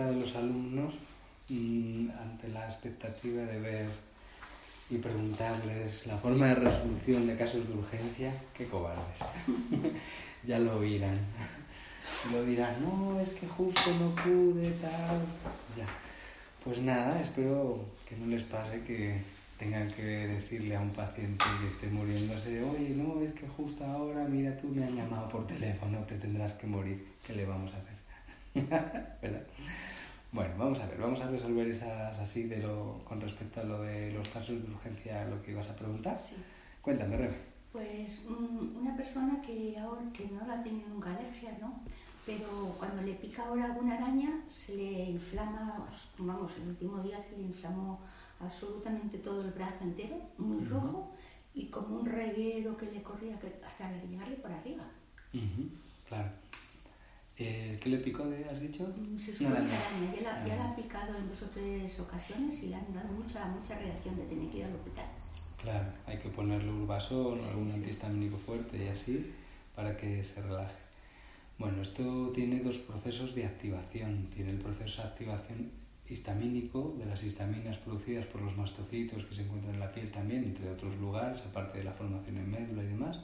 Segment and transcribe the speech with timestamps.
[0.00, 0.94] De los alumnos
[1.48, 3.88] mm, ante la expectativa de ver
[4.90, 9.16] y preguntarles la forma de resolución de casos de urgencia, qué cobardes.
[10.44, 11.18] ya lo oirán.
[12.30, 15.20] Lo dirán, no, es que justo no pude, tal.
[15.76, 15.86] Ya.
[16.64, 19.20] Pues nada, espero que no les pase que
[19.58, 24.24] tengan que decirle a un paciente que esté muriéndose, oye, no, es que justo ahora,
[24.24, 27.12] mira, tú me han llamado por teléfono, te tendrás que morir.
[27.26, 27.91] ¿qué le vamos a hacer?
[30.32, 33.82] Bueno, vamos a ver, vamos a resolver esas así de lo, con respecto a lo
[33.82, 36.18] de los casos de urgencia, lo que ibas a preguntar.
[36.18, 36.36] Sí.
[36.80, 37.36] Cuéntame, Rebe.
[37.70, 41.82] Pues mm, una persona que ahora que no la tiene nunca alergia, ¿no?
[42.24, 45.86] Pero cuando le pica ahora alguna araña se le inflama,
[46.16, 48.00] vamos, el último día se le inflamó
[48.40, 51.12] absolutamente todo el brazo entero, muy rojo,
[51.52, 54.84] y como un reguero que le corría que hasta llegarle por arriba.
[56.08, 56.30] Claro.
[57.38, 58.86] Eh, ¿Qué le picó, de, has dicho?
[58.96, 59.80] Mm, se supone araña.
[60.14, 63.08] Ya, la, ya la, ha picado en dos o tres ocasiones y le han dado
[63.08, 65.06] mucha, mucha reacción de tener que ir al hospital.
[65.60, 69.32] Claro, hay que ponerle urbasol o algún antihistamínico fuerte y así
[69.74, 70.76] para que se relaje.
[71.58, 74.28] Bueno, esto tiene dos procesos de activación.
[74.34, 75.70] Tiene el proceso de activación
[76.08, 80.44] histamínico de las histaminas producidas por los mastocitos que se encuentran en la piel también,
[80.44, 83.18] entre otros lugares, aparte de la formación en médula y demás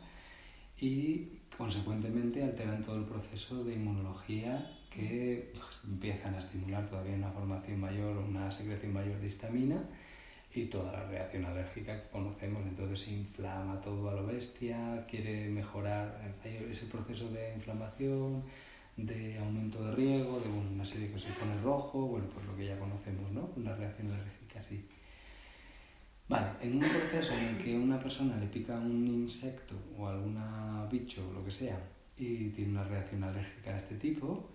[0.81, 7.33] y consecuentemente alteran todo el proceso de inmunología que pues, empiezan a estimular todavía una
[7.33, 9.83] formación mayor, una secreción mayor de histamina
[10.55, 15.49] y toda la reacción alérgica que conocemos, entonces se inflama todo a lo bestia, quiere
[15.51, 16.35] mejorar,
[16.71, 18.45] ese proceso de inflamación,
[18.97, 22.67] de aumento de riego, de una serie que se pone rojo, bueno, pues lo que
[22.67, 23.51] ya conocemos, ¿no?
[23.57, 24.85] Una reacción alérgica así.
[26.29, 30.37] Vale, en un proceso en el que una persona le pica un insecto o algún
[30.91, 31.79] bicho o lo que sea
[32.19, 34.47] y tiene una reacción alérgica de este tipo,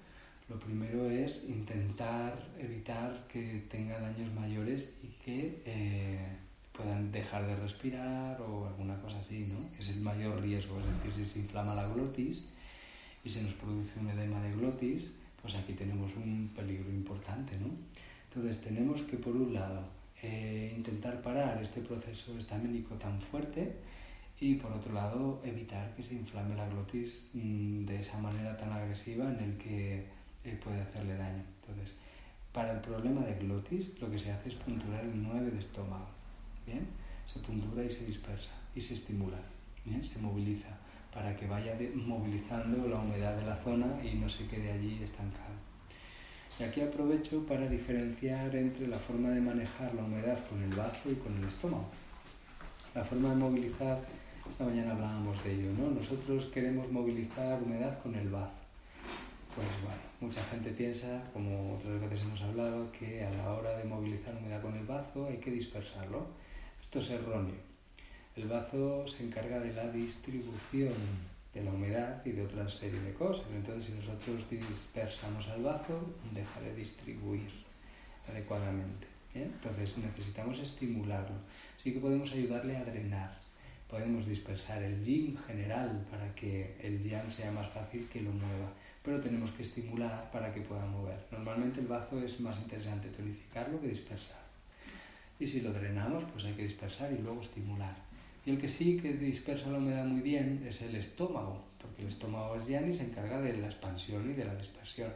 [0.50, 6.38] lo primero es intentar evitar que tenga daños mayores y que eh,
[6.74, 9.68] puedan dejar de respirar o alguna cosa así, ¿no?
[9.80, 12.50] Es el mayor riesgo, es decir, si se inflama la glotis
[13.24, 15.08] y se nos produce un edema de glotis,
[15.42, 17.70] pues aquí tenemos un peligro importante, ¿no?
[18.30, 23.76] Entonces tenemos que por un lado eh, intentar parar este proceso estaménico tan fuerte
[24.40, 28.72] y por otro lado evitar que se inflame la glotis mm, de esa manera tan
[28.72, 30.06] agresiva en el que
[30.46, 31.44] eh, puede hacerle daño.
[31.62, 31.96] Entonces,
[32.54, 36.08] para el problema de glotis lo que se hace es punturar el 9 de estómago.
[36.66, 36.88] ¿bien?
[37.26, 39.40] Se puntura y se dispersa y se estimula,
[39.86, 40.04] ¿bien?
[40.04, 40.70] se moviliza
[41.14, 45.53] para que vaya movilizando la humedad de la zona y no se quede allí estancado.
[46.60, 51.12] Y aquí aprovecho para diferenciar entre la forma de manejar la humedad con el bazo
[51.12, 51.90] y con el estómago.
[52.94, 54.00] La forma de movilizar,
[54.48, 55.90] esta mañana hablábamos de ello, ¿no?
[55.90, 58.54] Nosotros queremos movilizar humedad con el bazo.
[59.56, 63.84] Pues bueno, mucha gente piensa, como otras veces hemos hablado, que a la hora de
[63.86, 66.28] movilizar humedad con el bazo hay que dispersarlo.
[66.80, 67.56] Esto es erróneo.
[68.36, 70.94] El bazo se encarga de la distribución
[71.54, 73.46] de la humedad y de otra serie de cosas.
[73.54, 77.50] Entonces, si nosotros dispersamos al bazo, deja de distribuir
[78.28, 79.08] adecuadamente.
[79.36, 81.36] Entonces, necesitamos estimularlo.
[81.78, 83.38] Sí que podemos ayudarle a drenar.
[83.90, 88.72] Podemos dispersar el yin general para que el yang sea más fácil que lo mueva,
[89.04, 91.20] pero tenemos que estimular para que pueda mover.
[91.32, 94.42] Normalmente el bazo es más interesante tonificarlo que dispersar.
[95.40, 97.96] Y si lo drenamos, pues hay que dispersar y luego estimular.
[98.46, 102.10] Y el que sí que dispersa la humedad muy bien es el estómago, porque el
[102.10, 105.12] estómago es yang y se encarga de la expansión y de la dispersión.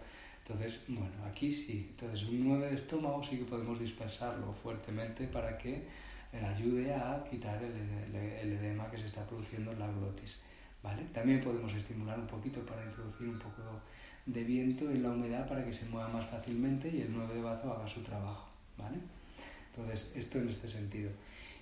[0.47, 1.87] Entonces, bueno, aquí sí.
[1.89, 5.83] Entonces, un 9 de estómago sí que podemos dispersarlo fuertemente para que
[6.31, 10.37] eh, ayude a quitar el, edema que se está produciendo en la glotis.
[10.81, 11.03] ¿vale?
[11.13, 13.61] También podemos estimular un poquito para introducir un poco
[14.25, 17.41] de viento en la humedad para que se mueva más fácilmente y el 9 de
[17.41, 18.47] bazo haga su trabajo.
[18.77, 18.99] ¿vale?
[19.71, 21.11] Entonces, esto en este sentido.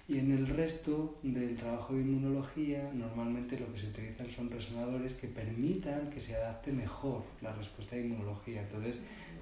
[0.07, 5.15] Y en el resto del trabajo de inmunología, normalmente lo que se utilizan son resonadores
[5.15, 8.61] que permitan que se adapte mejor la respuesta de inmunología.
[8.61, 8.97] Entonces,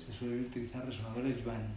[0.05, 1.67] se suelen utilizar resonadores Yuan.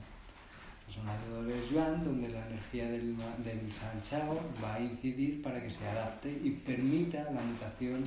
[0.87, 6.31] Resonadores Yuan, donde la energía del, del Sanchao va a incidir para que se adapte
[6.45, 8.05] y permita la mutación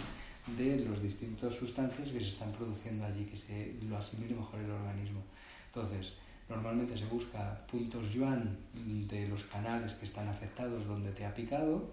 [0.58, 4.72] de los distintos sustancias que se están produciendo allí, que se lo asimile mejor el
[4.72, 5.22] organismo.
[5.68, 6.14] Entonces,
[6.50, 11.92] Normalmente se busca puntos yuan de los canales que están afectados donde te ha picado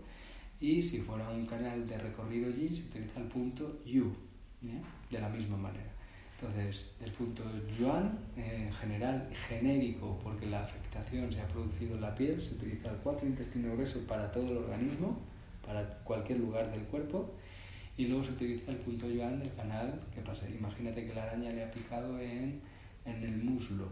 [0.60, 4.14] y si fuera un canal de recorrido yin se utiliza el punto yu,
[5.10, 5.90] de la misma manera.
[6.40, 7.42] Entonces, el punto
[7.78, 12.90] yuan, en general, genérico, porque la afectación se ha producido en la piel, se utiliza
[12.90, 15.18] el cuatro intestino grueso para todo el organismo,
[15.64, 17.34] para cualquier lugar del cuerpo,
[17.96, 21.52] y luego se utiliza el punto yuan del canal, que pasa, imagínate que la araña
[21.52, 22.60] le ha picado en,
[23.06, 23.88] en el muslo,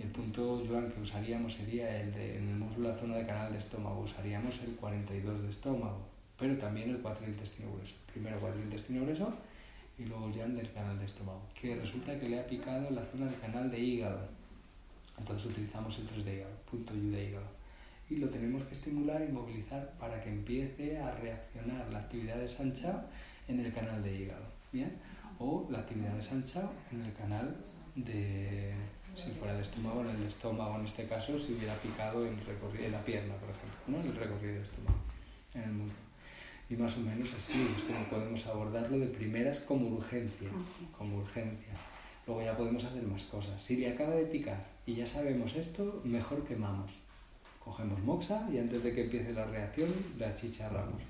[0.00, 3.52] el punto Joan que usaríamos sería el de en el músculo, la zona de canal
[3.52, 6.00] de estómago, usaríamos el 42 de estómago,
[6.38, 7.94] pero también el 4 de intestino grueso.
[8.12, 9.34] Primero 4 de intestino grueso
[9.98, 13.26] y luego Joan del canal de estómago, que resulta que le ha picado la zona
[13.26, 14.28] del canal de hígado.
[15.18, 17.58] Entonces utilizamos el 3 de hígado, punto U de hígado.
[18.08, 22.48] Y lo tenemos que estimular y movilizar para que empiece a reaccionar la actividad de
[22.48, 23.02] Sanchao
[23.48, 24.44] en el canal de hígado.
[24.72, 24.92] ¿Bien?
[25.38, 27.56] O la actividad de Sanchao en el canal
[27.96, 28.74] de
[29.18, 32.92] si fuera de estómago, en el estómago en este caso, si hubiera picado en, en
[32.92, 34.00] la pierna, por ejemplo, ¿no?
[34.00, 34.98] en el recorrido del estómago,
[35.54, 36.08] en el muslo.
[36.70, 40.48] Y más o menos así es como podemos abordarlo de primeras como urgencia,
[40.96, 41.72] como urgencia.
[42.26, 43.60] Luego ya podemos hacer más cosas.
[43.60, 46.92] Si le acaba de picar y ya sabemos esto, mejor quemamos.
[47.64, 49.88] Cogemos moxa y antes de que empiece la reacción
[50.18, 51.02] la chicharramos.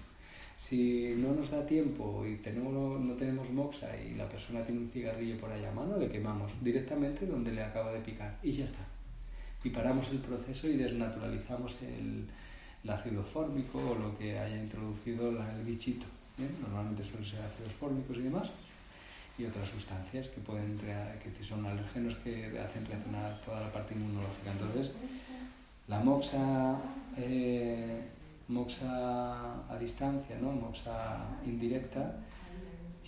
[0.57, 3.51] Si no nos da tiempo y tenemos, no tenemos
[4.07, 7.63] y la persona tiene un cigarrillo por allá a mano, le quemamos directamente donde le
[7.63, 8.85] acaba de picar y ya está.
[9.63, 12.27] Y paramos el proceso y desnaturalizamos el,
[12.89, 16.07] ácido fórmico o lo que haya introducido el bichito.
[16.63, 18.49] Normalmente suelen ser ácidos fórmicos y demás
[19.37, 24.53] y otras sustancias que pueden que son alérgenos que hacen reaccionar toda la parte inmunológica.
[24.53, 24.93] Entonces,
[25.87, 26.79] la moxa
[27.17, 28.01] eh,
[28.49, 30.53] moxa a distancia, ¿no?
[30.53, 32.17] moxa indirecta,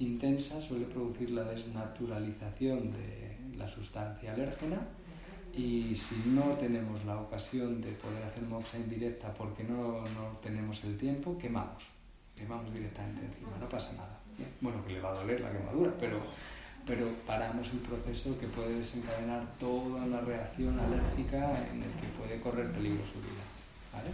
[0.00, 4.80] intensa, suele producir la desnaturalización de la sustancia alérgena
[5.54, 10.82] y si no tenemos la ocasión de poder hacer moxa indirecta porque no, no tenemos
[10.84, 11.84] el tiempo, quemamos,
[12.36, 14.18] quemamos directamente encima, no pasa nada.
[14.60, 16.18] Bueno, que le va a doler la quemadura, pero,
[16.86, 22.40] pero paramos el proceso que puede desencadenar toda una reacción alérgica en el que puede
[22.40, 23.44] correr peligro su vida.
[23.92, 24.10] ¿vale?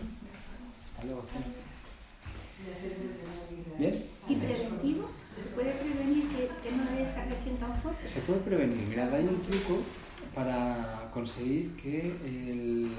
[3.79, 4.05] ¿Bien?
[4.29, 5.11] ¿Y preventivo?
[5.37, 8.09] ¿Se puede prevenir que, no haya esa reacción tan fuerte?
[8.09, 8.87] Se puede prevenir.
[8.89, 9.83] Mira, hay un truco
[10.35, 12.91] para conseguir que el,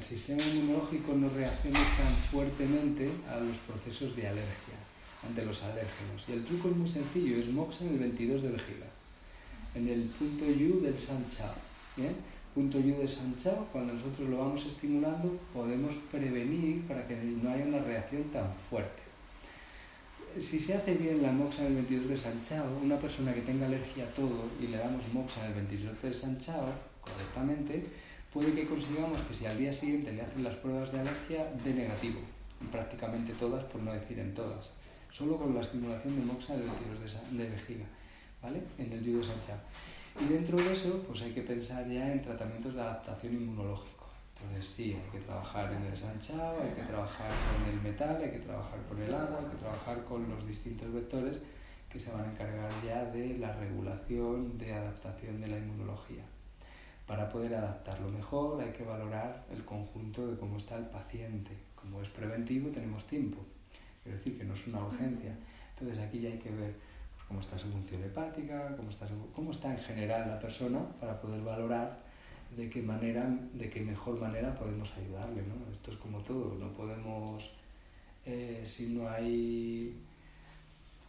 [0.00, 4.78] sistema inmunológico no reaccione tan fuertemente a los procesos de alergia,
[5.26, 6.24] ante los alérgenos.
[6.28, 8.86] Y el truco es muy sencillo, es MOX en el 22 de vejiga,
[9.74, 11.52] en el punto U del Sancha.
[11.96, 12.14] ¿bien?
[12.54, 17.64] punto yu de Sanchao, cuando nosotros lo vamos estimulando, podemos prevenir para que no haya
[17.64, 19.07] una reacción tan fuerte.
[20.36, 23.66] Si se hace bien la moxa en el 22 de Sanchao, una persona que tenga
[23.66, 27.86] alergia a todo y le damos moxa en el 22 de Sanchao correctamente,
[28.32, 31.74] puede que consigamos que si al día siguiente le hacen las pruebas de alergia, de
[31.74, 32.20] negativo,
[32.70, 34.70] prácticamente todas, por no decir en todas,
[35.10, 37.86] solo con la estimulación de moxa en el 22 de, vejiga,
[38.42, 38.62] ¿vale?
[38.78, 39.58] En el judo Sanchao.
[40.20, 43.97] Y dentro de eso, pues hay que pensar ya en tratamientos de adaptación inmunológica
[44.40, 48.30] entonces sí, hay que trabajar en el sanchao, hay que trabajar con el metal, hay
[48.30, 51.38] que trabajar con el agua, hay que trabajar con los distintos vectores
[51.90, 56.22] que se van a encargar ya de la regulación, de adaptación de la inmunología.
[57.06, 61.52] Para poder adaptarlo mejor hay que valorar el conjunto de cómo está el paciente.
[61.74, 63.38] Como es preventivo tenemos tiempo,
[64.02, 65.34] quiero decir que no es una urgencia.
[65.70, 66.74] Entonces aquí ya hay que ver
[67.14, 71.18] pues, cómo está su función hepática, cómo está, cómo está en general la persona para
[71.20, 72.07] poder valorar
[72.56, 75.72] de qué manera, de qué mejor manera podemos ayudarle, ¿no?
[75.72, 77.52] Esto es como todo, no podemos,
[78.24, 79.94] eh, si no hay,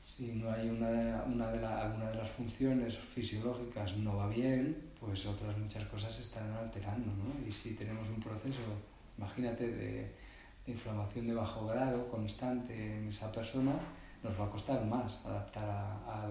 [0.03, 5.25] si no hay una, una de alguna de las funciones fisiológicas no va bien, pues
[5.25, 7.47] otras muchas cosas se están alterando, ¿no?
[7.47, 8.59] Y si tenemos un proceso,
[9.17, 10.11] imagínate, de
[10.67, 13.73] inflamación de bajo grado constante en esa persona,
[14.23, 16.27] nos va a costar más adaptar a,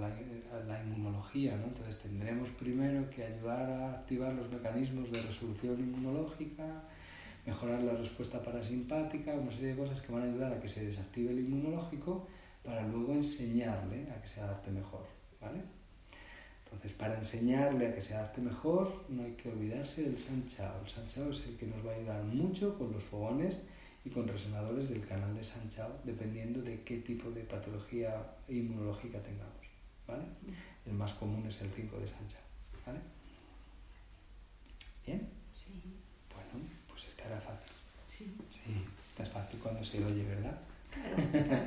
[0.66, 1.64] la, inmunología, ¿no?
[1.64, 6.83] Entonces tendremos primero que ayudar a activar los mecanismos de resolución inmunológica,
[7.47, 10.85] mejorar la respuesta parasimpática, una serie de cosas que van a ayudar a que se
[10.85, 12.26] desactive el inmunológico
[12.62, 15.07] para luego enseñarle a que se adapte mejor,
[15.40, 15.62] ¿vale?
[16.64, 20.83] Entonces, para enseñarle a que se adapte mejor, no hay que olvidarse del sanchao.
[20.83, 23.62] El sanchao es el que nos va a ayudar mucho con los fogones
[24.09, 29.67] y con resonadores del canal de Sanchao, dependiendo de qué tipo de patología inmunológica tengamos.
[30.07, 30.25] ¿vale?
[30.87, 32.41] El más común es el 5 de Sanchao.
[32.87, 33.00] ¿vale?
[35.07, 35.29] ¿Bien?
[35.53, 35.83] Sí.
[36.35, 37.73] Bueno, pues estará fácil.
[38.07, 38.35] Sí.
[38.50, 40.59] Sí, está fácil cuando se oye, ¿verdad?
[40.91, 41.67] Claro.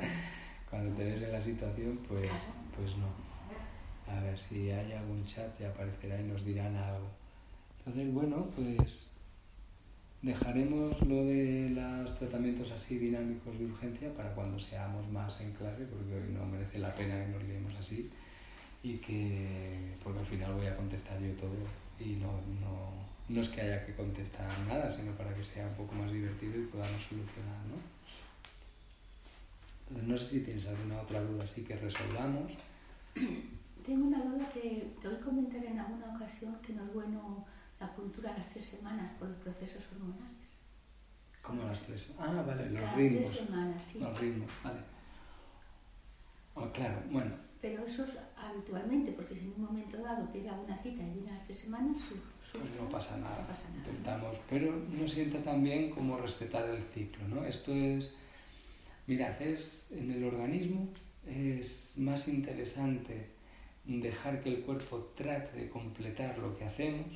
[0.70, 2.28] cuando te ves en la situación, pues,
[2.76, 3.06] pues no.
[4.12, 7.08] A ver si hay algún chat, ya aparecerá y nos dirán algo.
[7.78, 9.11] Entonces, bueno, pues
[10.22, 15.84] Dejaremos lo de los tratamientos así dinámicos de urgencia para cuando seamos más en clase,
[15.86, 18.08] porque hoy no merece la pena que nos leemos así
[18.84, 21.56] y que, porque al final voy a contestar yo todo
[21.98, 22.92] y no, no,
[23.28, 26.56] no es que haya que contestar nada, sino para que sea un poco más divertido
[26.56, 27.76] y podamos solucionar, ¿no?
[29.88, 32.52] Entonces, no sé si tienes alguna otra duda así que resolvamos.
[33.84, 37.44] Tengo una duda que te voy a comentar en alguna ocasión que no es bueno
[37.82, 40.48] la cultura a las tres semanas por los procesos hormonales.
[41.42, 42.14] ¿Cómo las tres?
[42.18, 43.28] Ah, vale, los Cada ritmos.
[43.28, 43.98] Tres semanas, sí.
[43.98, 44.80] Los ritmos, vale.
[46.54, 47.32] Oh, claro, bueno.
[47.60, 51.30] Pero eso es habitualmente, porque si en un momento dado pega una cita y viene
[51.30, 53.40] a las tres semanas, su, pues no pasa nada.
[53.40, 53.88] No pasa nada.
[53.88, 57.44] Intentamos, pero no sienta también como respetar el ciclo, ¿no?
[57.44, 58.16] Esto es,
[59.06, 60.88] mirad, es en el organismo
[61.26, 63.30] es más interesante
[63.84, 67.06] dejar que el cuerpo trate de completar lo que hacemos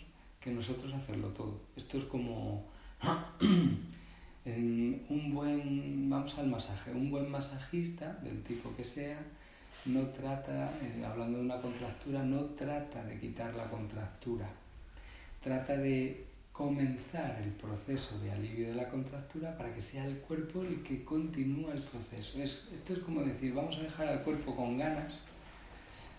[0.40, 1.60] que nosotros hacerlo todo.
[1.76, 2.64] Esto es como
[4.46, 9.18] un buen, vamos al masaje, un buen masajista, del tipo que sea,
[9.84, 14.48] no trata, eh, hablando de una contractura, no trata de quitar la contractura,
[15.42, 20.62] trata de comenzar el proceso de alivio de la contractura para que sea el cuerpo
[20.62, 22.42] el que continúa el proceso.
[22.42, 25.12] esto es como decir, vamos a dejar al cuerpo con ganas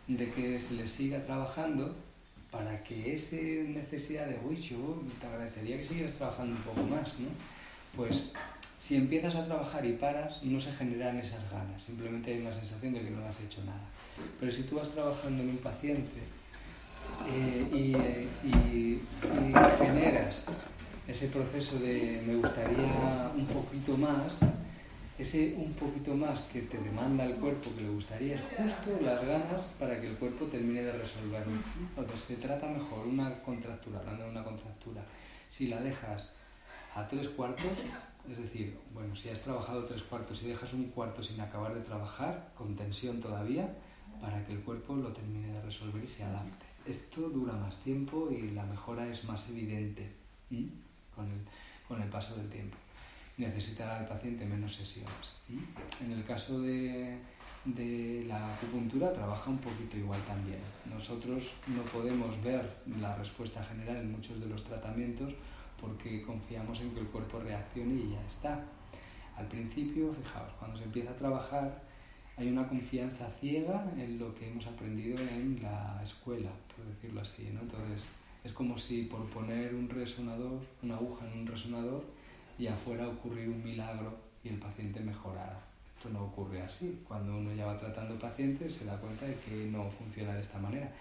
[0.08, 1.96] de que se le siga trabajando
[2.51, 7.27] para que esa necesidad de, yo te agradecería que siguieras trabajando un poco más, ¿no?
[7.96, 8.32] Pues
[8.80, 12.94] si empiezas a trabajar y paras, no se generan esas ganas, simplemente hay una sensación
[12.94, 13.82] de que no has hecho nada.
[14.39, 16.22] Pero si tú vas trabajando en un paciente
[17.27, 19.01] eh, y, y
[19.77, 20.46] generas
[21.08, 24.39] ese proceso de me gustaría un poquito más,
[25.18, 29.26] ese un poquito más que te demanda el cuerpo que le gustaría es justo las
[29.26, 31.54] ganas para que el cuerpo termine de resolverlo.
[31.98, 35.04] Entonces se trata mejor una contractura, hablando de una contractura,
[35.50, 36.34] si la dejas
[36.94, 37.66] a tres cuartos,
[38.30, 41.82] es decir, bueno, si has trabajado tres cuartos y dejas un cuarto sin acabar de
[41.82, 43.74] trabajar, con tensión todavía,
[44.22, 46.66] para que el cuerpo lo termine de resolver y se adapte.
[46.86, 50.12] Esto dura más tiempo y la mejora es más evidente
[51.16, 51.40] con el,
[51.88, 52.78] con el paso del tiempo
[53.38, 55.38] necesitará el paciente menos sesiones.
[56.03, 57.17] En el caso de,
[57.65, 60.60] de, la acupuntura trabaja un poquito igual también.
[60.91, 65.34] Nosotros no podemos ver la respuesta general en muchos de los tratamientos
[65.79, 68.65] porque confiamos en que el cuerpo reaccione y ya está.
[69.38, 71.88] Al principio, fijaos, cuando se empieza a trabajar
[72.38, 77.50] hay una confianza ciega en lo que hemos aprendido en la escuela, por decirlo así.
[77.51, 77.62] ¿no?
[77.62, 78.10] Entonces,
[78.44, 82.03] es como si por poner un resonador, una aguja en un resonador,
[82.60, 85.60] y afuera ocurrir un milagro y el paciente mejorara.
[85.96, 87.00] esto no ocurre así.
[87.08, 90.60] Cuando uno ya va tratando pacientes se da cuenta de que no funciona de esta
[90.60, 90.92] manera.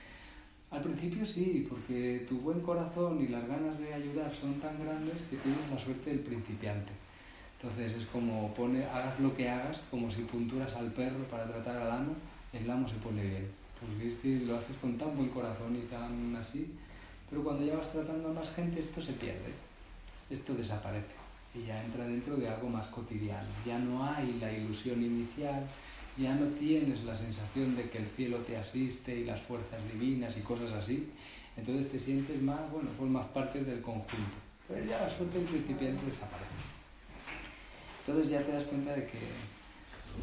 [0.70, 5.22] Al principio sí, porque tu buen corazón y las ganas de ayudar son tan grandes
[5.30, 6.92] que tienes la suerte del principiante.
[7.60, 11.76] Entonces es como pone, hagas lo que hagas, como si punturas al perro para tratar
[11.76, 12.14] al amo,
[12.52, 13.48] el amo se pone bien.
[13.80, 16.74] Porque es que lo haces con tan buen corazón y tan así,
[17.30, 19.52] pero cuando ya vas tratando a más gente esto se pierde,
[20.28, 21.25] esto desaparece
[21.56, 23.48] y ya entra dentro de algo más cotidiano.
[23.64, 25.66] Ya no hay la ilusión inicial,
[26.16, 30.36] ya no tienes la sensación de que el cielo te asiste y las fuerzas divinas
[30.36, 31.08] y cosas así,
[31.56, 34.36] entonces te sientes más, bueno, formas parte del conjunto.
[34.68, 36.50] Pero ya la suerte principiante desaparece.
[38.00, 39.18] Entonces ya te das cuenta de que,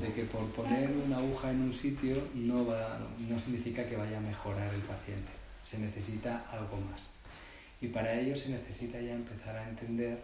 [0.06, 4.18] de que por poner una aguja en un sitio no, va, no significa que vaya
[4.18, 5.32] a mejorar el paciente.
[5.64, 7.10] Se necesita algo más.
[7.82, 10.20] Y para ello se necesita ya empezar a entender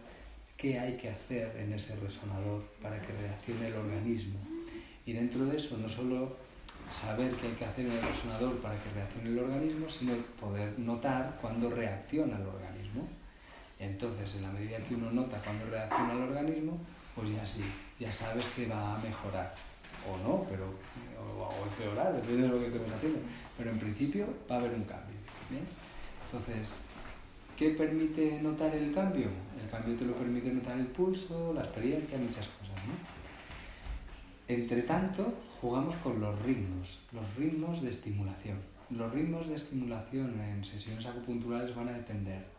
[0.60, 4.40] qué hay que hacer en ese resonador para que reaccione el organismo
[5.10, 6.36] y dentro de eso, no solo
[6.92, 10.78] saber qué hay que hacer en el resonador para que reaccione el organismo, sino poder
[10.78, 13.08] notar cuándo reacciona el organismo.
[13.80, 16.78] Entonces, en la medida que uno nota cuándo reacciona el organismo,
[17.16, 17.64] pues ya sí,
[18.00, 19.56] ya sabes que va a mejorar.
[20.08, 20.66] O no, pero,
[21.18, 23.20] o, empeorar, depende de lo que estemos haciendo.
[23.58, 25.18] Pero en principio va a haber un cambio.
[26.26, 26.76] Entonces,
[27.58, 29.30] ¿qué permite notar el cambio?
[29.72, 32.76] Cambio te lo permite notar el pulso, la experiencia, muchas cosas.
[32.88, 32.94] ¿no?
[34.48, 38.58] Entre tanto, jugamos con los ritmos, los ritmos de estimulación.
[38.90, 42.59] Los ritmos de estimulación en sesiones acupunturales van a depender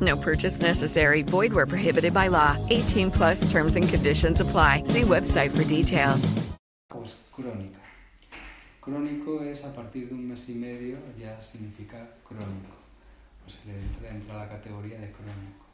[0.00, 1.22] No purchase necessary.
[1.22, 2.56] Void where prohibited by law.
[2.70, 4.82] 18 plus terms and conditions apply.
[4.84, 6.34] See website for details.
[6.88, 7.80] Pues crónica.
[8.80, 12.76] Crónico es a partir de un mes y medio, ya significa crónico.
[13.44, 15.66] Pues le entra dentro de la categoría de crónico.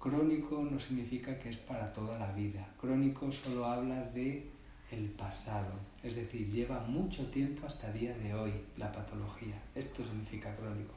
[0.00, 2.66] Crónico no significa que es para toda la vida.
[2.80, 4.50] Crónico solo habla de
[4.90, 9.60] el pasado, es decir, lleva mucho tiempo hasta día de hoy la patología.
[9.74, 10.94] Esto significa crónico.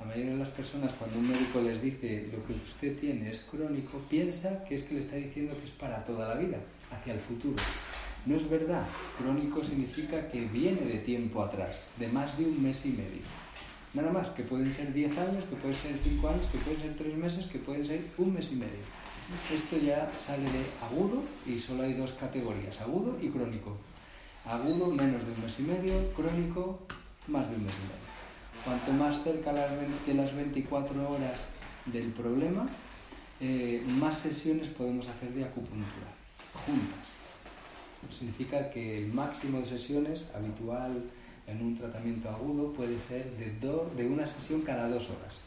[0.00, 3.40] La mayoría de las personas cuando un médico les dice lo que usted tiene es
[3.40, 6.56] crónico, piensa que es que le está diciendo que es para toda la vida,
[6.90, 7.62] hacia el futuro.
[8.24, 8.86] No es verdad.
[9.18, 13.22] Crónico significa que viene de tiempo atrás, de más de un mes y medio.
[13.92, 16.96] Nada más, que pueden ser 10 años, que pueden ser 5 años, que pueden ser
[16.96, 19.00] 3 meses, que pueden ser un mes y medio.
[19.52, 23.76] Esto ya sale de agudo y solo hay dos categorías, agudo y crónico.
[24.44, 26.80] Agudo menos de un mes y medio, crónico
[27.28, 27.99] más de un mes y medio.
[28.64, 31.40] Cuanto más cerca de las 24 horas
[31.86, 32.66] del problema,
[33.40, 36.08] eh, más sesiones podemos hacer de acupuntura,
[36.66, 37.20] juntas
[38.08, 41.02] significa que el máximo de sesiones habitual
[41.46, 43.50] en un tratamiento agudo puede ser de,
[43.96, 45.40] de una sesión cada dos horas.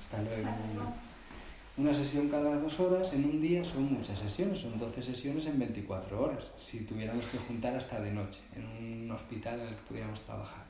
[0.00, 0.48] Hasta luego.
[1.76, 5.58] Una sesión cada dos horas en un día son muchas sesiones, son 12 sesiones en
[5.58, 9.82] 24 horas, si tuviéramos que juntar hasta de noche, en un hospital en el que
[9.88, 10.63] pudiéramos trabajar.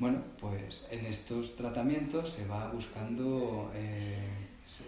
[0.00, 4.16] Bueno, pues en estos tratamientos se va buscando eh,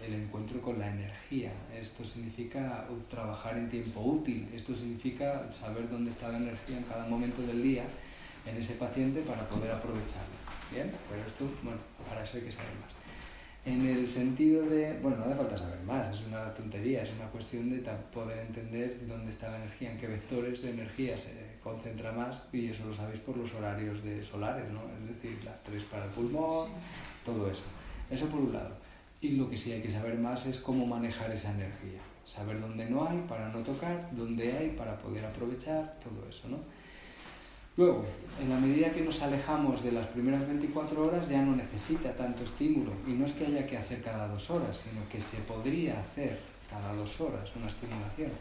[0.07, 1.51] el encuentro con la energía.
[1.79, 7.05] Esto significa trabajar en tiempo útil, esto significa saber dónde está la energía en cada
[7.05, 7.83] momento del día
[8.43, 10.33] en ese paciente para poder aprovecharla.
[10.71, 12.91] Bien, pero esto, bueno, para eso hay que saber más.
[13.65, 17.27] En el sentido de, bueno, no hace falta saber más, es una tontería, es una
[17.27, 22.11] cuestión de poder entender dónde está la energía, en qué vectores de energía se concentra
[22.11, 24.81] más, y eso lo sabéis por los horarios de solares, ¿no?
[24.99, 26.69] Es decir, las tres para el pulmón,
[27.23, 27.63] todo eso.
[28.09, 28.75] Eso por un lado.
[29.21, 32.01] Y lo que sí hay que saber más es cómo manejar esa energía.
[32.25, 36.57] Saber dónde no hay para no tocar, dónde hay para poder aprovechar, todo eso, ¿no?
[37.75, 38.05] Luego,
[38.39, 42.43] en la medida que nos alejamos de las primeras 24 horas ya no necesita tanto
[42.43, 42.91] estímulo.
[43.07, 46.39] Y no es que haya que hacer cada dos horas, sino que se podría hacer
[46.69, 48.31] cada dos horas una estimulación.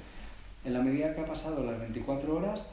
[0.64, 2.66] En la medida que ha pasado las 24 horas,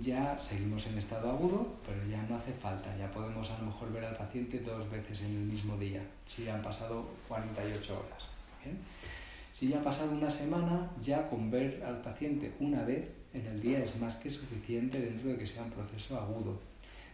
[0.00, 3.92] ya seguimos en estado agudo, pero ya no hace falta, ya podemos a lo mejor
[3.92, 8.28] ver al paciente dos veces en el mismo día, si han pasado 48 horas.
[9.52, 13.60] Si ya ha pasado una semana, ya con ver al paciente una vez en el
[13.60, 16.58] día es más que suficiente dentro de que sea un proceso agudo,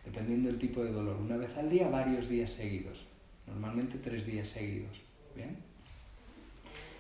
[0.04, 1.16] dependiendo del tipo de dolor.
[1.16, 3.06] Una vez al día, varios días seguidos,
[3.46, 5.00] normalmente tres días seguidos.
[5.34, 5.56] ¿bien?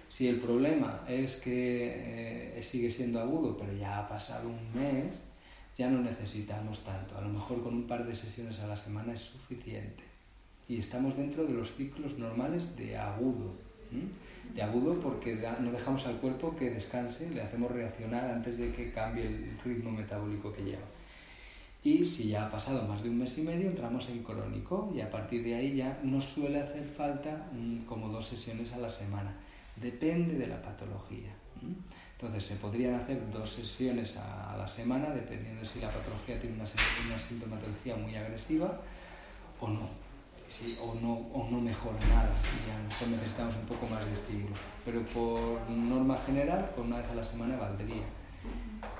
[0.08, 5.14] Si el problema es que eh, sigue siendo agudo, pero ya ha pasado un mes,
[5.78, 7.16] ya no necesitamos tanto.
[7.16, 10.02] A lo mejor con un par de sesiones a la semana es suficiente.
[10.68, 13.54] Y estamos dentro de los ciclos normales de agudo.
[14.54, 18.90] De agudo porque no dejamos al cuerpo que descanse, le hacemos reaccionar antes de que
[18.92, 20.86] cambie el ritmo metabólico que lleva.
[21.84, 25.00] Y si ya ha pasado más de un mes y medio, entramos en crónico y
[25.00, 28.90] a partir de ahí ya nos suele hacer falta mm, como dos sesiones a la
[28.90, 29.32] semana.
[29.76, 31.30] Depende de la patología.
[32.20, 36.64] Entonces se podrían hacer dos sesiones a, la semana dependiendo si la patología tiene una,
[37.06, 38.80] una sintomatología muy agresiva
[39.60, 39.88] o no.
[40.82, 42.34] o no, o no mejora nada
[42.66, 44.56] y a lo necesitamos un poco más de estímulo.
[44.84, 48.02] Pero por norma general, con una vez a la semana valdría.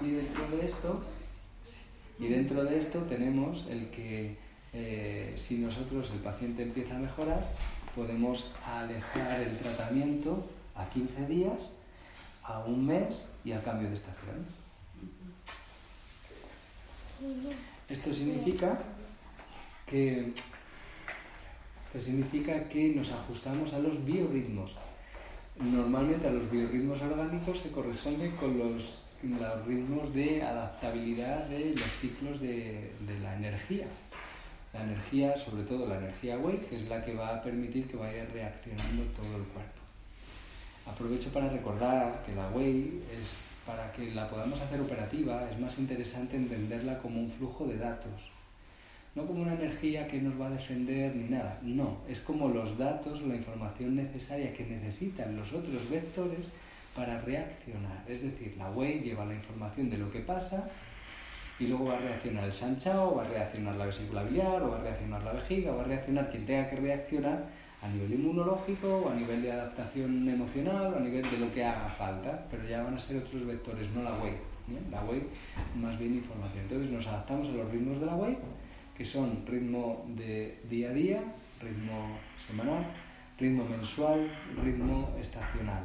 [0.01, 1.03] Y dentro de esto,
[2.21, 4.37] y dentro de esto tenemos el que
[4.73, 7.45] eh, si nosotros, el paciente empieza a mejorar,
[7.97, 11.73] podemos alejar el tratamiento a 15 días,
[12.49, 14.47] a un mes y al cambio de estación.
[17.89, 18.79] Esto significa
[19.87, 20.33] que,
[21.99, 24.73] significa que nos ajustamos a los biorritmos.
[25.59, 31.91] Normalmente a los biorritmos orgánicos se corresponden con los, los ritmos de adaptabilidad de los
[32.01, 33.87] ciclos de, de la energía
[34.73, 37.97] la energía, sobre todo la energía wake, que es la que va a permitir que
[37.97, 39.78] vaya reaccionando todo el cuerpo.
[40.91, 45.79] Aprovecho para recordar que la Way es para que la podamos hacer operativa, es más
[45.79, 48.31] interesante entenderla como un flujo de datos,
[49.15, 52.79] no como una energía que nos va a defender ni nada, no, es como los
[52.79, 56.47] datos, la información necesaria que necesitan los otros vectores
[56.97, 58.03] para reaccionar.
[58.09, 60.71] Es decir, la Way lleva la información de lo que pasa
[61.59, 64.79] y luego va a reaccionar el sanchao, va a reaccionar la vesícula biliar, o va
[64.79, 67.45] a reaccionar la vejiga, o va a reaccionar quien tenga que reaccionar
[67.81, 71.65] a nivel inmunológico o a nivel de adaptación emocional o a nivel de lo que
[71.65, 74.35] haga falta, pero ya van a ser otros vectores, no la web.
[74.91, 75.23] La web
[75.77, 76.65] más bien información.
[76.65, 78.37] Entonces nos adaptamos a los ritmos de la web,
[78.97, 81.23] que son ritmo de día a día,
[81.61, 82.85] ritmo semanal,
[83.39, 84.29] ritmo mensual,
[84.63, 85.85] ritmo estacional.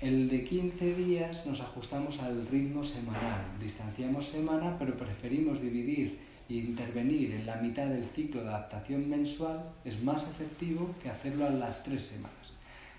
[0.00, 3.44] El de 15 días nos ajustamos al ritmo semanal.
[3.60, 9.62] Distanciamos semana, pero preferimos dividir y intervenir en la mitad del ciclo de adaptación mensual
[9.84, 12.32] es más efectivo que hacerlo a las tres semanas.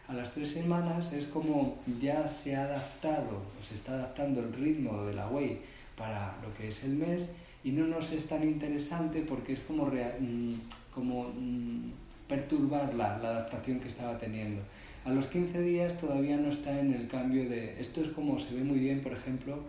[0.08, 4.54] A las tres semanas es como ya se ha adaptado, o se está adaptando el
[4.54, 5.62] ritmo de la whey
[5.96, 7.24] para lo que es el mes
[7.64, 10.54] y no nos es tan interesante porque es como, mm,
[10.94, 11.92] como mm,
[12.28, 14.62] perturbar la, adaptación que estaba teniendo.
[15.06, 17.80] A los 15 días todavía no está en el cambio de...
[17.80, 19.60] Esto es como se ve muy bien, por ejemplo,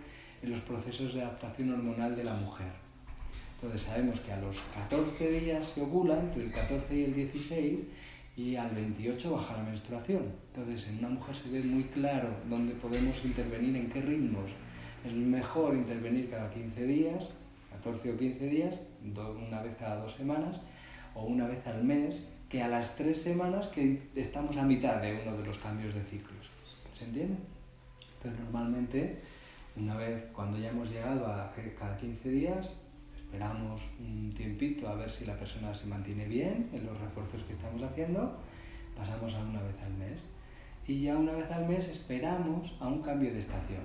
[0.43, 2.86] en los procesos de adaptación hormonal de la mujer
[3.57, 7.81] entonces sabemos que a los 14 días se ovula, entre el 14 y el 16,
[8.37, 10.25] y al 28 baja la menstruación.
[10.55, 14.51] Entonces en una mujer se ve muy claro dónde podemos intervenir, en qué ritmos.
[15.07, 17.29] Es mejor intervenir cada 15 días,
[17.71, 20.61] 14 o 15 días, una vez cada dos semanas,
[21.15, 25.23] o una vez al mes, que a las tres semanas que estamos a mitad de
[25.23, 26.51] uno de los cambios de ciclos.
[26.93, 27.37] ¿Se entiende?
[28.19, 29.19] Entonces normalmente,
[29.77, 32.71] una vez cuando ya hemos llegado a cada 15 días,
[33.27, 37.53] esperamos un tiempito a ver si la persona se mantiene bien en los refuerzos que
[37.53, 38.39] estamos haciendo,
[38.97, 40.27] pasamos a una vez al mes.
[40.87, 43.83] Y ya una vez al mes esperamos a un cambio de estación.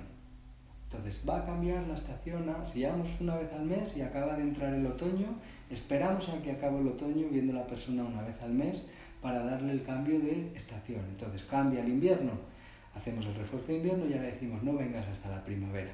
[0.84, 4.36] Entonces va a cambiar la estación a, si llegamos una vez al mes y acaba
[4.36, 5.26] de entrar el otoño,
[5.70, 8.84] esperamos a que acabe el otoño viendo la persona una vez al mes
[9.20, 11.00] para darle el cambio de estación.
[11.08, 12.32] Entonces cambia el invierno,
[12.94, 15.92] hacemos el refuerzo de invierno y ya le decimos no vengas hasta la primavera.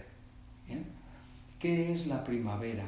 [1.58, 2.84] ¿Qué es la primavera?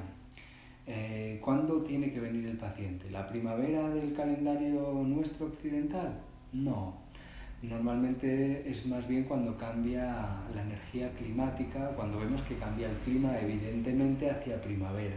[0.93, 3.09] Eh, ¿Cuándo tiene que venir el paciente?
[3.13, 6.21] ¿La primavera del calendario nuestro occidental?
[6.53, 6.97] No.
[7.63, 10.05] Normalmente es más bien cuando cambia
[10.53, 15.15] la energía climática, cuando vemos que cambia el clima evidentemente hacia primavera.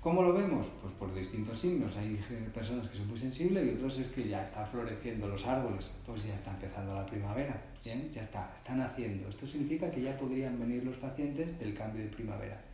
[0.00, 0.66] ¿Cómo lo vemos?
[0.80, 1.94] Pues por distintos signos.
[1.98, 2.18] Hay
[2.54, 6.24] personas que son muy sensibles y otros es que ya están floreciendo los árboles, pues
[6.24, 7.60] ya está empezando la primavera.
[7.84, 9.28] Bien, ya está, están haciendo.
[9.28, 12.71] Esto significa que ya podrían venir los pacientes del cambio de primavera.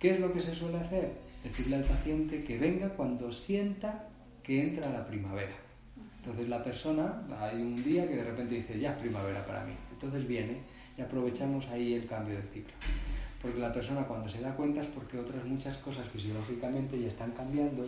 [0.00, 1.12] ¿Qué es lo que se suele hacer?
[1.44, 4.08] Decirle al paciente que venga cuando sienta
[4.42, 5.52] que entra la primavera.
[6.16, 9.74] Entonces la persona, hay un día que de repente dice, ya es primavera para mí.
[9.92, 10.56] Entonces viene
[10.96, 12.72] y aprovechamos ahí el cambio de ciclo.
[13.42, 17.32] porque la persona cuando se da cuenta es porque otras muchas cosas fisiológicamente ya están
[17.32, 17.84] cambiando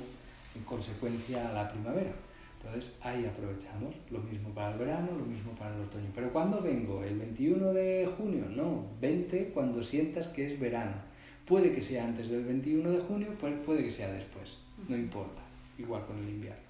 [0.55, 2.13] en consecuencia a la primavera.
[2.61, 6.11] Entonces ahí aprovechamos, lo mismo para el verano, lo mismo para el otoño.
[6.15, 7.03] Pero ¿cuándo vengo?
[7.03, 8.45] ¿El 21 de junio?
[8.51, 11.12] No, 20 cuando sientas que es verano.
[11.53, 14.57] Puede que sea antes del 21 de junio, puede que sea después,
[14.89, 15.43] no importa.
[15.79, 16.63] Igual con el invierno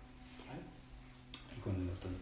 [1.57, 2.16] y con el otoño.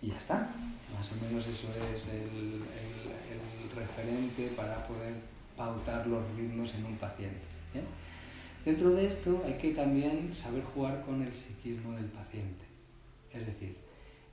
[0.00, 0.48] Y ya está,
[0.96, 5.14] más o menos eso es el, el, referente para poder
[5.56, 7.42] pautar los ritmos en un paciente.
[7.74, 7.82] ¿eh?
[8.64, 12.64] Dentro de esto hay que también saber jugar con el psiquismo del paciente.
[13.32, 13.76] Es decir,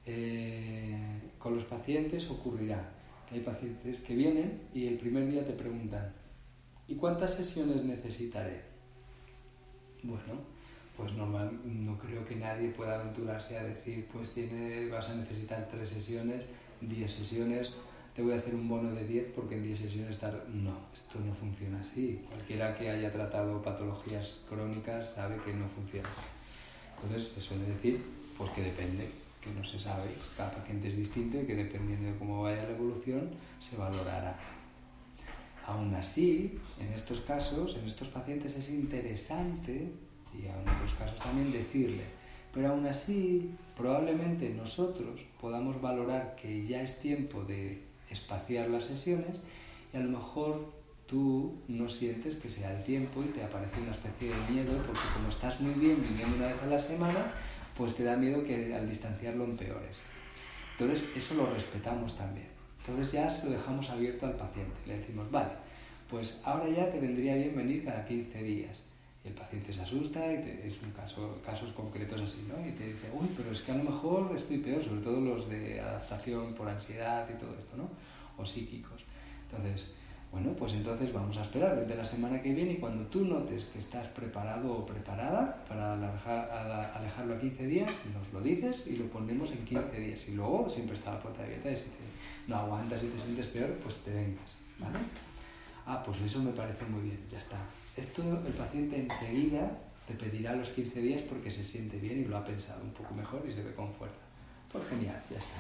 [0.06, 2.92] eh, con los pacientes ocurrirá
[3.28, 6.14] que hay pacientes que vienen y el primer día te preguntan,
[6.88, 8.62] ¿y cuántas sesiones necesitaré?
[10.04, 10.42] Bueno,
[10.98, 15.68] pues normal, no creo que nadie pueda aventurarse a decir, pues tiene, vas a necesitar
[15.70, 16.44] tres sesiones,
[16.82, 17.72] diez sesiones,
[18.16, 20.46] te voy a hacer un bono de 10 porque en 10 sesiones estar...
[20.50, 22.22] No, esto no funciona así.
[22.28, 26.22] Cualquiera que haya tratado patologías crónicas sabe que no funciona así.
[27.02, 28.04] Entonces, eso suele decir
[28.38, 29.10] pues que depende,
[29.42, 32.72] que no se sabe, cada paciente es distinto y que dependiendo de cómo vaya la
[32.72, 34.38] evolución se valorará.
[35.66, 39.92] Aún así, en estos casos, en estos pacientes es interesante,
[40.34, 42.04] y en otros casos también, decirle,
[42.54, 49.38] pero aún así, probablemente nosotros podamos valorar que ya es tiempo de espaciar las sesiones
[49.92, 50.72] y a lo mejor
[51.08, 55.02] tú no sientes que sea el tiempo y te aparece una especie de miedo porque
[55.16, 57.34] como estás muy bien viniendo una vez a la semana,
[57.76, 60.00] pues te da miedo que al distanciarlo empeores.
[60.78, 62.53] Entonces eso lo respetamos también.
[62.86, 64.74] Entonces ya se lo dejamos abierto al paciente.
[64.86, 65.52] Le decimos, vale,
[66.10, 68.82] pues ahora ya te vendría bien venir cada 15 días.
[69.24, 72.60] Y el paciente se asusta y es un caso, casos concretos así, ¿no?
[72.68, 75.50] Y te dice, uy, pero es que a lo mejor estoy peor, sobre todo los
[75.50, 77.88] de adaptación por ansiedad y todo esto, ¿no?
[78.38, 79.06] O psíquicos.
[79.50, 79.94] Entonces,
[80.30, 83.66] bueno, pues entonces vamos a esperar, desde la semana que viene y cuando tú notes
[83.66, 89.06] que estás preparado o preparada para alejarlo a 15 días, nos lo dices y lo
[89.06, 90.28] ponemos en 15 días.
[90.28, 91.90] Y luego siempre está la puerta abierta y si
[92.48, 95.00] no aguantas y te sientes peor, pues te vengas, ¿vale?
[95.86, 97.58] Ah, pues eso me parece muy bien, ya está.
[97.96, 99.72] Esto el paciente enseguida
[100.08, 103.14] te pedirá los 15 días porque se siente bien y lo ha pensado un poco
[103.14, 104.18] mejor y se ve con fuerza.
[104.72, 105.56] Pues genial, ya está.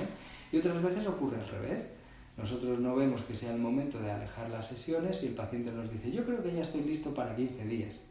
[0.00, 0.06] ¿eh?
[0.52, 1.88] Y otras veces ocurre al revés.
[2.36, 5.90] Nosotros no vemos que sea el momento de alejar las sesiones y el paciente nos
[5.90, 8.02] dice, yo creo que ya estoy listo para 15 días.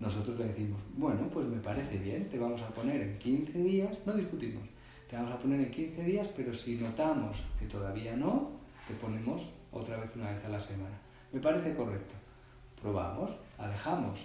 [0.00, 3.96] Nosotros le decimos, bueno, pues me parece bien, te vamos a poner en 15 días,
[4.04, 4.64] no discutimos,
[5.08, 8.50] te vamos a poner en 15 días, pero si notamos que todavía no,
[8.88, 10.96] te ponemos otra vez una vez a la semana.
[11.32, 12.14] Me parece correcto
[12.84, 14.20] probamos, alejamos.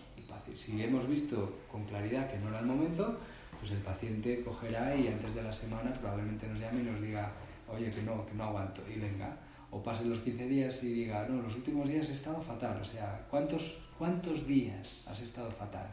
[0.53, 3.17] Si hemos visto con claridad que no era el momento,
[3.57, 7.31] pues el paciente cogerá y antes de la semana probablemente nos llame y nos diga,
[7.69, 9.37] oye, que no, que no aguanto, y venga.
[9.71, 12.79] O pase los 15 días y diga, no, los últimos días he estado fatal.
[12.81, 15.87] O sea, ¿cuántos, cuántos días has estado fatal?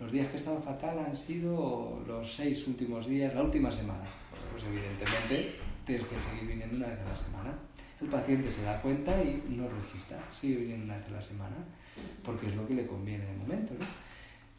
[0.00, 4.04] Los días que he estado fatal han sido los seis últimos días, la última semana.
[4.52, 5.54] Pues evidentemente
[5.86, 7.54] tienes que seguir viniendo una vez a la semana.
[8.00, 11.56] El paciente se da cuenta y no rechista, sigue viniendo una vez a la semana
[12.22, 13.74] porque es lo que le conviene de momento.
[13.74, 13.86] ¿no?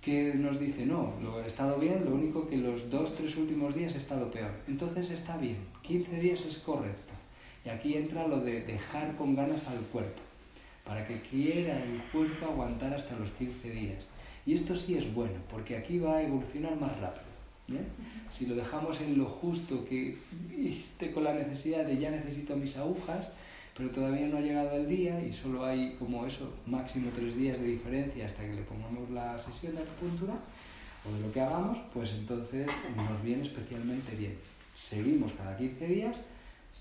[0.01, 3.75] Que nos dice, no, lo he estado bien, lo único que los dos, tres últimos
[3.75, 4.51] días he estado peor.
[4.67, 7.13] Entonces está bien, 15 días es correcto.
[7.65, 10.21] Y aquí entra lo de dejar con ganas al cuerpo,
[10.85, 14.07] para que quiera el cuerpo aguantar hasta los 15 días.
[14.47, 17.27] Y esto sí es bueno, porque aquí va a evolucionar más rápido.
[18.31, 20.17] Si lo dejamos en lo justo, que
[20.57, 23.27] esté con la necesidad de ya necesito mis agujas,
[23.75, 27.59] pero todavía no ha llegado el día y solo hay como eso, máximo tres días
[27.59, 30.35] de diferencia hasta que le pongamos la sesión de acupuntura
[31.05, 34.35] o de lo que hagamos, pues entonces nos viene especialmente bien.
[34.77, 36.15] Seguimos cada 15 días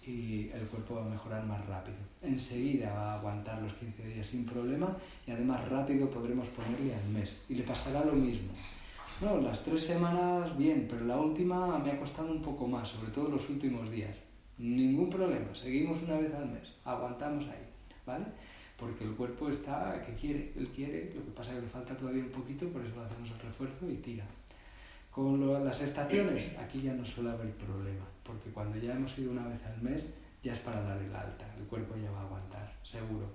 [0.07, 1.97] y el cuerpo va a mejorar más rápido.
[2.23, 7.09] Enseguida va a aguantar los 15 días sin problema y además rápido podremos ponerle al
[7.09, 7.45] mes.
[7.49, 8.53] Y le pasará lo mismo.
[9.21, 13.11] No, las tres semanas bien, pero la última me ha costado un poco más, sobre
[13.11, 14.15] todo los últimos días.
[14.59, 17.67] Ningún problema, seguimos una vez al mes, aguantamos ahí,
[18.07, 18.25] ¿vale?
[18.79, 21.97] Porque el cuerpo está que quiere, él quiere, lo que pasa es que le falta
[21.97, 24.25] todavía un poquito, por eso hacemos el refuerzo y tira.
[25.11, 29.47] Con las estaciones, aquí ya no suele haber problema, porque cuando ya hemos ido una
[29.47, 30.09] vez al mes,
[30.43, 33.27] ya es para dar el alta, el cuerpo ya va a aguantar, seguro.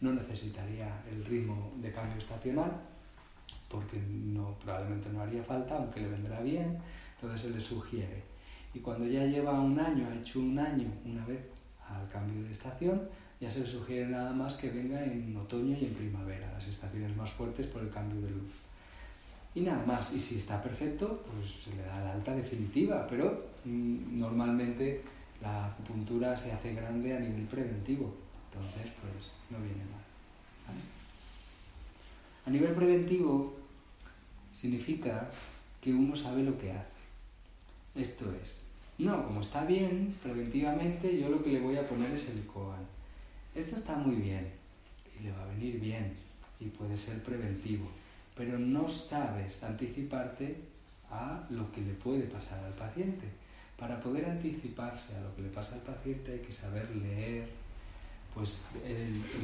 [0.00, 2.72] No necesitaría el ritmo de cambio estacional,
[3.68, 6.78] porque no, probablemente no haría falta, aunque le vendrá bien,
[7.16, 8.30] entonces se le sugiere
[8.72, 11.40] y cuando ya lleva un año, ha hecho un año una vez
[11.88, 13.08] al cambio de estación,
[13.40, 17.16] ya se le sugiere nada más que venga en otoño y en primavera, las estaciones
[17.16, 18.50] más fuertes por el cambio de luz.
[19.54, 23.46] Y nada más, y si está perfecto, pues se le da la alta definitiva, pero
[23.64, 25.02] mm, normalmente
[25.42, 28.14] la acupuntura se hace grande a nivel preventivo,
[28.52, 30.00] entonces pues no viene mal.
[32.46, 33.54] A nivel preventivo
[34.54, 35.28] significa
[35.80, 37.00] que uno sabe lo que hace.
[37.94, 38.62] Esto es,
[38.98, 42.86] no, como está bien, preventivamente yo lo que le voy a poner es el COAN.
[43.54, 44.46] Esto está muy bien
[45.18, 46.12] y le va a venir bien
[46.60, 47.88] y puede ser preventivo,
[48.36, 50.56] pero no sabes anticiparte
[51.10, 53.26] a lo que le puede pasar al paciente.
[53.76, 57.48] Para poder anticiparse a lo que le pasa al paciente hay que saber leer
[58.34, 58.66] pues,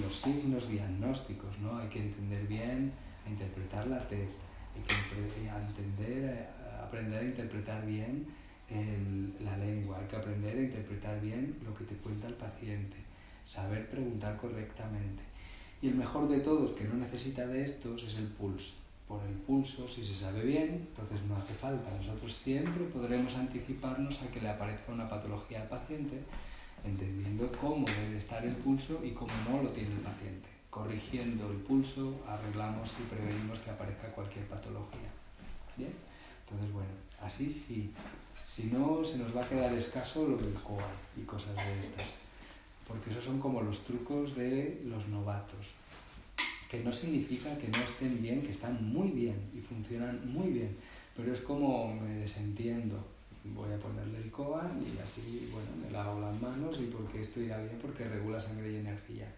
[0.03, 1.79] los signos diagnósticos, ¿no?
[1.79, 2.93] Hay que entender bien,
[3.29, 4.29] interpretar la TED,
[4.75, 8.27] hay que a entender, a aprender a interpretar bien
[9.41, 12.97] la lengua, hay que aprender a interpretar bien lo que te cuenta el paciente,
[13.45, 15.23] saber preguntar correctamente.
[15.87, 18.75] Y el mejor de todos, que no necesita de estos, es el pulso.
[19.07, 21.93] Por el pulso, si se sabe bien, entonces no hace falta.
[21.97, 26.25] Nosotros siempre podremos anticiparnos a que le aparezca una patología al paciente,
[26.85, 30.49] entendiendo cómo debe estar el pulso y cómo no lo tiene el paciente.
[30.71, 35.11] Corrigiendo el pulso, arreglamos y prevenimos que aparezca cualquier patología.
[35.77, 35.93] ¿Bien?
[36.43, 36.91] Entonces, bueno,
[37.23, 37.93] así sí.
[38.45, 42.26] Si no, se nos va a quedar escaso lo del COA y cosas de estas.
[42.87, 45.75] Porque esos son como los trucos de los novatos.
[46.71, 50.77] Que no significa que no estén bien, que están muy bien y funcionan muy bien.
[51.17, 52.97] Pero es como me desentiendo.
[53.45, 57.41] Voy a ponerle el COA y así, bueno, me lavo las manos y porque esto
[57.41, 59.33] irá bien porque regula sangre y energía.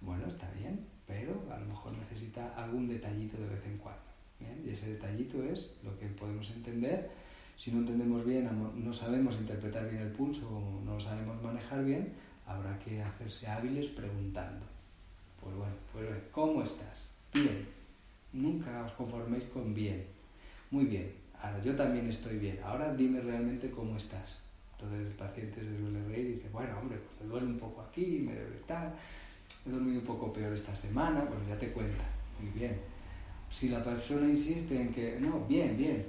[0.00, 4.02] Bueno, está bien, pero a lo mejor necesita algún detallito de vez en cuando.
[4.40, 4.62] ¿bien?
[4.66, 7.10] Y ese detallito es lo que podemos entender.
[7.56, 11.84] Si no entendemos bien, no sabemos interpretar bien el pulso o no lo sabemos manejar
[11.84, 12.12] bien,
[12.54, 14.64] habrá que hacerse hábiles preguntando.
[15.40, 17.10] Pues bueno, pues bueno, ¿cómo estás?
[17.32, 17.66] Bien.
[18.32, 20.04] Nunca os conforméis con bien.
[20.70, 21.12] Muy bien.
[21.40, 22.58] Ahora, yo también estoy bien.
[22.64, 24.38] Ahora dime realmente cómo estás.
[24.72, 27.82] Entonces el paciente se suele reír y dice, bueno, hombre, pues me duele un poco
[27.82, 28.92] aquí, me duele tal,
[29.66, 32.04] he dormido un poco peor esta semana, pues ya te cuenta.
[32.40, 32.80] Muy bien.
[33.50, 36.06] Si la persona insiste en que, no, bien, bien,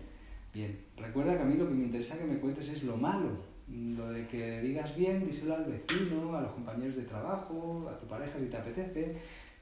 [0.54, 0.80] bien.
[0.98, 3.53] Recuerda que a mí lo que me interesa que me cuentes es lo malo.
[3.74, 8.06] Lo de que digas bien, díselo al vecino, a los compañeros de trabajo, a tu
[8.06, 9.18] pareja si te apetece.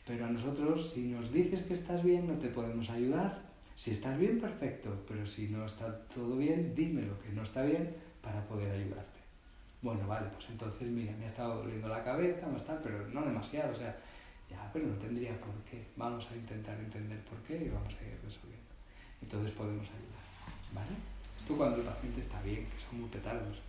[0.06, 3.41] Pero a nosotros, si nos dices que estás bien, no te podemos ayudar.
[3.76, 4.93] Si estás bien, perfecto.
[5.08, 9.19] Pero si no está todo bien, dime lo que no está bien para poder ayudarte.
[9.82, 13.21] Bueno, vale, pues entonces, mira, me ha estado doliendo la cabeza, más tal, pero no
[13.24, 13.97] demasiado, o sea,
[14.50, 15.84] ya, pero no tendría por qué.
[15.95, 18.69] Vamos a intentar entender por qué y vamos a ir resolviendo.
[19.21, 20.95] Entonces podemos ayudar, ¿vale?
[21.38, 23.62] Esto cuando el paciente está bien, que son muy petardos.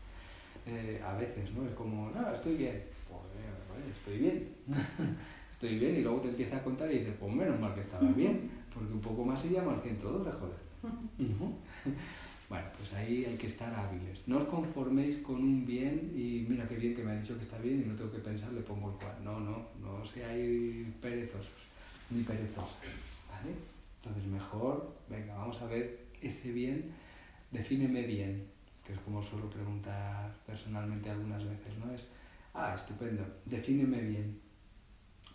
[0.67, 1.67] Eh, a veces, ¿no?
[1.67, 2.83] Es como, no, estoy bien.
[3.09, 4.49] Pues, eh, estoy bien.
[5.53, 8.11] estoy bien y luego te empieza a contar y dices, pues menos mal que estaba
[8.11, 10.57] bien, porque un poco más y llama al 112, joder.
[12.49, 14.29] Bueno, pues ahí hay que estar hábiles.
[14.29, 17.45] No os conforméis con un bien y mira qué bien que me ha dicho que
[17.45, 19.17] está bien y no tengo que pensar, le pongo el cual.
[19.25, 21.63] No, no, no seáis perezosos
[22.11, 22.77] ni perezosos.
[23.31, 23.57] ¿Vale?
[24.03, 26.93] Entonces mejor, venga, vamos a ver ese bien,
[27.53, 28.45] defíneme bien,
[28.87, 31.93] que es como suelo preguntar personalmente algunas veces, ¿no?
[31.93, 32.03] Es,
[32.55, 34.41] ah, estupendo, defíneme bien.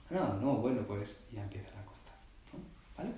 [0.09, 2.17] No, no, bueno, pues ya empiezan a contar,
[2.53, 2.59] ¿no?
[2.97, 3.11] ¿Vale?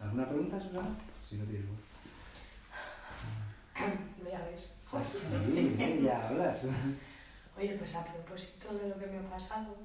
[0.00, 0.88] ¿Alguna pregunta, Susana?
[1.28, 1.78] Si no tienes voz.
[4.30, 4.70] Ya ves.
[4.90, 6.00] Pues sí, ¿eh?
[6.04, 6.60] ya hablas.
[7.56, 9.76] Oye, pues a propósito de lo que me ha pasado,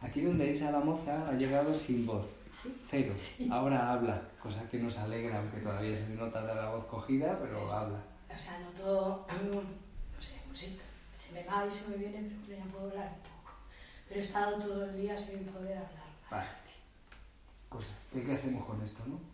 [0.00, 2.26] Aquí donde Isa la moza ha llegado sin voz.
[2.52, 2.76] Sí.
[2.90, 3.12] Cero.
[3.14, 3.48] Sí.
[3.50, 7.64] Ahora habla, cosa que nos alegra, aunque todavía se nota de la voz cogida, pero
[7.64, 7.98] Es- habla.
[8.34, 10.78] O sea, no sé, pues sí,
[11.16, 13.56] se me va y se me viene, pero ya puedo hablar un poco.
[14.08, 16.04] Pero he estado todo el día sin poder hablar.
[16.30, 16.48] Vale.
[17.68, 17.88] Cosa.
[18.12, 19.33] ¿Qué, qué hacemos con esto, no?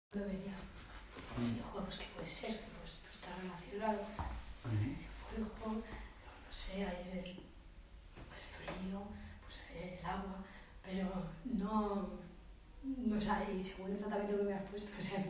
[13.05, 15.25] No o sea, y según el tratamiento que me has puesto, o sea,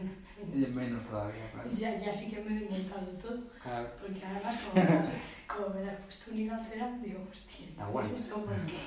[0.54, 1.70] Y menos todavía, claro.
[1.72, 3.40] ya, ya sí que me he desmontado todo.
[3.62, 3.90] Claro.
[4.00, 5.10] Porque además, como, me has-
[5.48, 8.16] como me lo has puesto unilateral, digo, hostia, Aguanta.
[8.18, 8.80] ¿es eso por qué?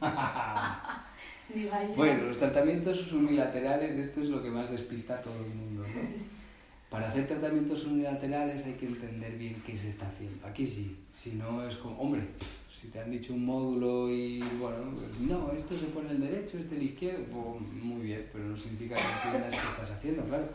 [1.54, 1.94] Digo, ay, ya.
[1.96, 6.40] Bueno, los tratamientos unilaterales, esto es lo que más despista a todo el mundo, ¿no?
[6.88, 10.46] Para hacer tratamientos unilaterales hay que entender bien qué se está haciendo.
[10.46, 12.22] Aquí sí, si no es como, hombre,
[12.70, 16.58] si te han dicho un módulo y bueno, pues, no, esto se pone el derecho,
[16.58, 20.48] este el izquierdo, pues, muy bien, pero no significa que entiendas qué estás haciendo, claro.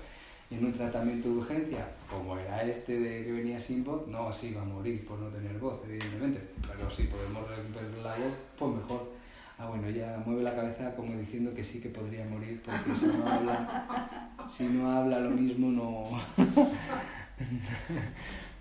[0.51, 4.53] En un tratamiento de urgencia, como era este de que venía sin voz, no, sí
[4.53, 8.75] va a morir por no tener voz, evidentemente, pero si podemos recuperar la voz, pues
[8.75, 9.11] mejor.
[9.57, 13.07] Ah, bueno, ella mueve la cabeza como diciendo que sí que podría morir porque si
[13.07, 16.03] no habla, si no habla lo mismo no...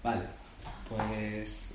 [0.03, 0.25] vale,
[0.89, 1.74] pues...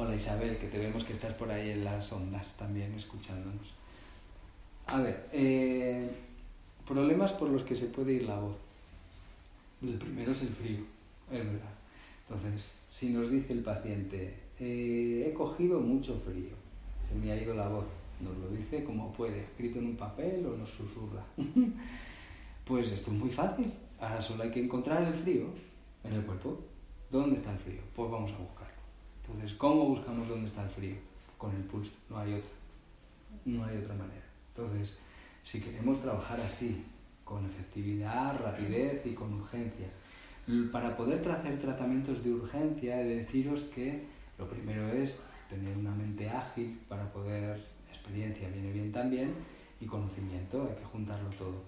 [0.00, 3.74] Hola Isabel, que te vemos que estás por ahí en las ondas también escuchándonos.
[4.86, 6.08] A ver, eh,
[6.86, 8.54] problemas por los que se puede ir la voz.
[9.82, 10.84] El primero es el frío,
[11.32, 11.74] es verdad.
[12.28, 16.54] Entonces, si nos dice el paciente, eh, he cogido mucho frío,
[17.08, 17.86] se me ha ido la voz,
[18.20, 21.24] nos lo dice como puede, escrito en un papel o nos susurra.
[22.64, 23.72] pues esto es muy fácil.
[23.98, 25.46] Ahora solo hay que encontrar el frío
[26.04, 26.56] en el cuerpo.
[27.10, 27.80] ¿Dónde está el frío?
[27.96, 28.67] Pues vamos a buscarlo.
[29.28, 30.96] Entonces, ¿cómo buscamos dónde está el frío?
[31.36, 32.50] Con el pulso, no hay otra.
[33.44, 34.24] No hay otra manera.
[34.54, 34.98] Entonces,
[35.44, 36.84] si queremos trabajar así,
[37.24, 39.88] con efectividad, rapidez y con urgencia,
[40.72, 44.06] para poder hacer tratamientos de urgencia, he de deciros que
[44.38, 45.20] lo primero es
[45.50, 49.34] tener una mente ágil para poder, experiencia viene bien también,
[49.80, 51.62] y conocimiento, hay que juntarlo todo.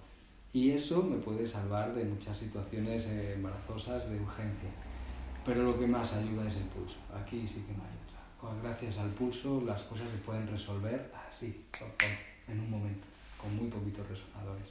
[0.52, 4.70] Y eso me puede salvar de muchas situaciones eh, embarazosas de urgencia.
[5.44, 6.98] Pero lo que más ayuda es el pulso.
[7.14, 8.20] Aquí sí que otra.
[8.40, 11.64] Con- Gracias al pulso las cosas se pueden resolver así,
[12.48, 13.06] en un momento,
[13.40, 14.68] con muy poquitos resonadores.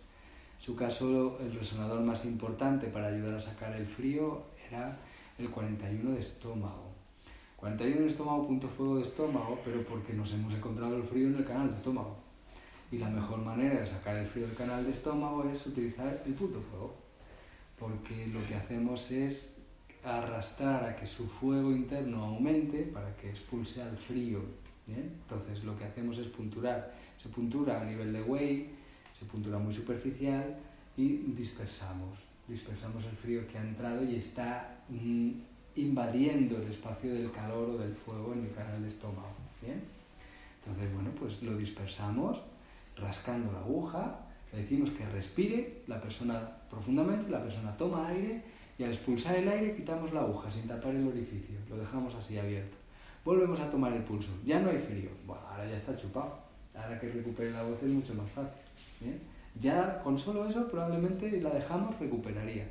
[0.59, 4.97] En su caso, el resonador más importante para ayudar a sacar el frío era
[5.37, 6.89] el 41 de estómago.
[7.57, 11.35] 41 de estómago, punto fuego de estómago, pero porque nos hemos encontrado el frío en
[11.35, 12.17] el canal de estómago.
[12.91, 16.33] Y la mejor manera de sacar el frío del canal de estómago es utilizar el
[16.33, 16.95] punto fuego,
[17.77, 19.55] porque lo que hacemos es
[20.03, 24.41] arrastrar a que su fuego interno aumente para que expulse al frío.
[24.87, 26.93] Entonces lo que hacemos es punturar.
[27.21, 28.69] Se puntura a nivel de wave,
[29.17, 30.57] se puntura muy superficial
[30.97, 32.17] y dispersamos.
[32.47, 35.31] Dispersamos el frío que ha entrado y está mm,
[35.75, 39.35] invadiendo el espacio del calor o del fuego en el canal de estómago.
[39.61, 39.83] ¿bien?
[40.63, 42.41] Entonces, bueno, pues lo dispersamos
[42.95, 44.19] rascando la aguja,
[44.51, 48.41] le decimos que respire la persona profundamente, la persona toma aire
[48.79, 52.37] y al expulsar el aire quitamos la aguja sin tapar el orificio, lo dejamos así
[52.37, 52.77] abierto.
[53.25, 56.39] Volvemos a tomar el pulso, ya no hay frío, bueno, ahora ya está chupado,
[56.73, 58.61] ahora que recupere la voz es mucho más fácil.
[59.01, 59.19] ¿bien?
[59.59, 62.65] Ya con solo eso probablemente la dejamos, recuperaría,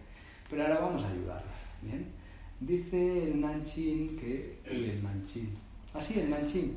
[0.48, 1.52] pero ahora vamos a ayudarla.
[1.82, 2.06] ¿bien?
[2.58, 4.58] Dice el Nanchin que...
[4.68, 5.50] Uy, el Nanchin.
[5.92, 6.76] Ah, sí, el Nanchin.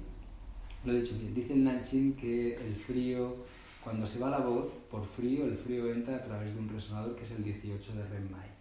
[0.83, 1.33] Lo he dicho bien.
[1.33, 3.37] Dice el Nanchin que el frío,
[3.83, 7.15] cuando se va la voz, por frío, el frío entra a través de un resonador
[7.15, 8.60] que es el 18 de Renmai.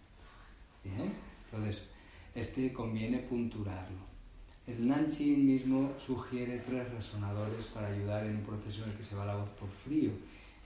[0.83, 1.13] Bien,
[1.45, 1.91] entonces
[2.33, 4.11] este conviene punturarlo.
[4.67, 9.15] El Nanchin mismo sugiere tres resonadores para ayudar en un proceso en el que se
[9.15, 10.11] va la voz por frío.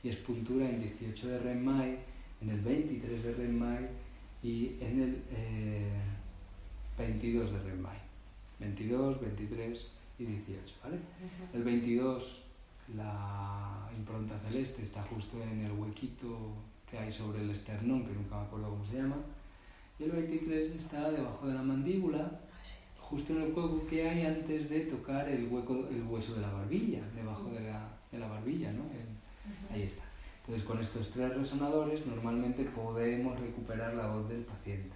[0.03, 1.97] Y es puntura en 18 de Renmai,
[2.41, 3.89] en el 23 de Renmai
[4.43, 6.01] y en el eh,
[6.97, 7.97] 22 de Renmai.
[8.59, 9.87] 22, 23
[10.19, 10.97] y 18, ¿vale?
[11.53, 12.41] El 22,
[12.95, 16.53] la impronta celeste está justo en el huequito
[16.89, 19.17] que hay sobre el esternón, que nunca me acuerdo cómo se llama.
[19.99, 22.39] Y el 23 está debajo de la mandíbula,
[22.99, 26.51] justo en el hueco que hay antes de tocar el, hueco, el hueso de la
[26.51, 28.83] barbilla, debajo de la, de la barbilla, ¿no?
[28.83, 30.03] El- ahí está.
[30.41, 34.95] Entonces, con estos tres resonadores normalmente podemos recuperar la voz del paciente.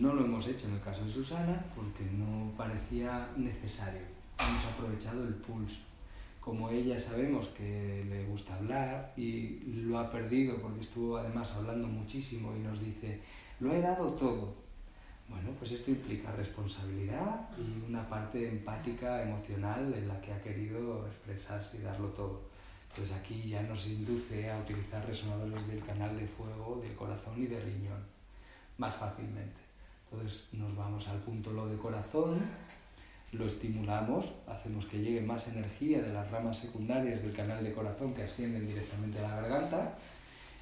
[0.00, 4.02] No lo hemos hecho en el caso de Susana porque no parecía necesario.
[4.38, 5.80] Hemos aprovechado el pulso.
[6.40, 11.88] Como ella sabemos que le gusta hablar y lo ha perdido porque estuvo además hablando
[11.88, 13.20] muchísimo y nos dice,
[13.60, 14.54] lo he dado todo.
[15.28, 21.06] Bueno, pues esto implica responsabilidad y una parte empática, emocional en la que ha querido
[21.06, 22.42] expresarse y darlo todo.
[22.90, 27.46] Entonces aquí ya nos induce a utilizar resonadores del canal de fuego, del corazón y
[27.46, 28.16] del riñón
[28.78, 29.60] más fácilmente.
[30.10, 32.40] Entonces nos vamos al punto lo de corazón,
[33.32, 38.14] lo estimulamos, hacemos que llegue más energía de las ramas secundarias del canal de corazón
[38.14, 39.98] que ascienden directamente a la garganta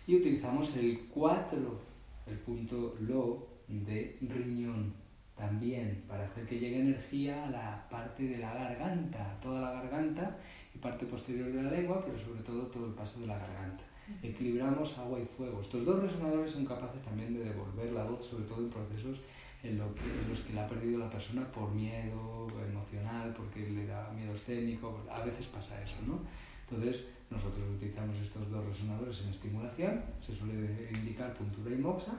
[0.06, 1.80] y utilizamos el 4,
[2.26, 4.92] el punto lo de riñón.
[5.36, 10.38] también para hacer que llegue energía a la parte de la garganta, toda la garganta
[10.72, 13.82] y parte posterior de la lengua, pero sobre todo todo el paso de la garganta.
[14.22, 15.60] Equilibramos agua y fuego.
[15.60, 19.18] Estos dos resonadores son capaces también de devolver la voz, sobre todo en procesos
[19.64, 23.68] en, lo que, en los que la ha perdido la persona por miedo emocional, porque
[23.70, 26.20] le da miedo escénico, a veces pasa eso, ¿no?
[26.68, 32.12] Entonces, nosotros utilizamos estos dos resonadores en estimulación, se suele indicar puntura y moxa,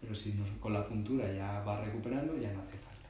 [0.00, 3.08] pero si nos, con la puntura ya va recuperando, ya no hace falta.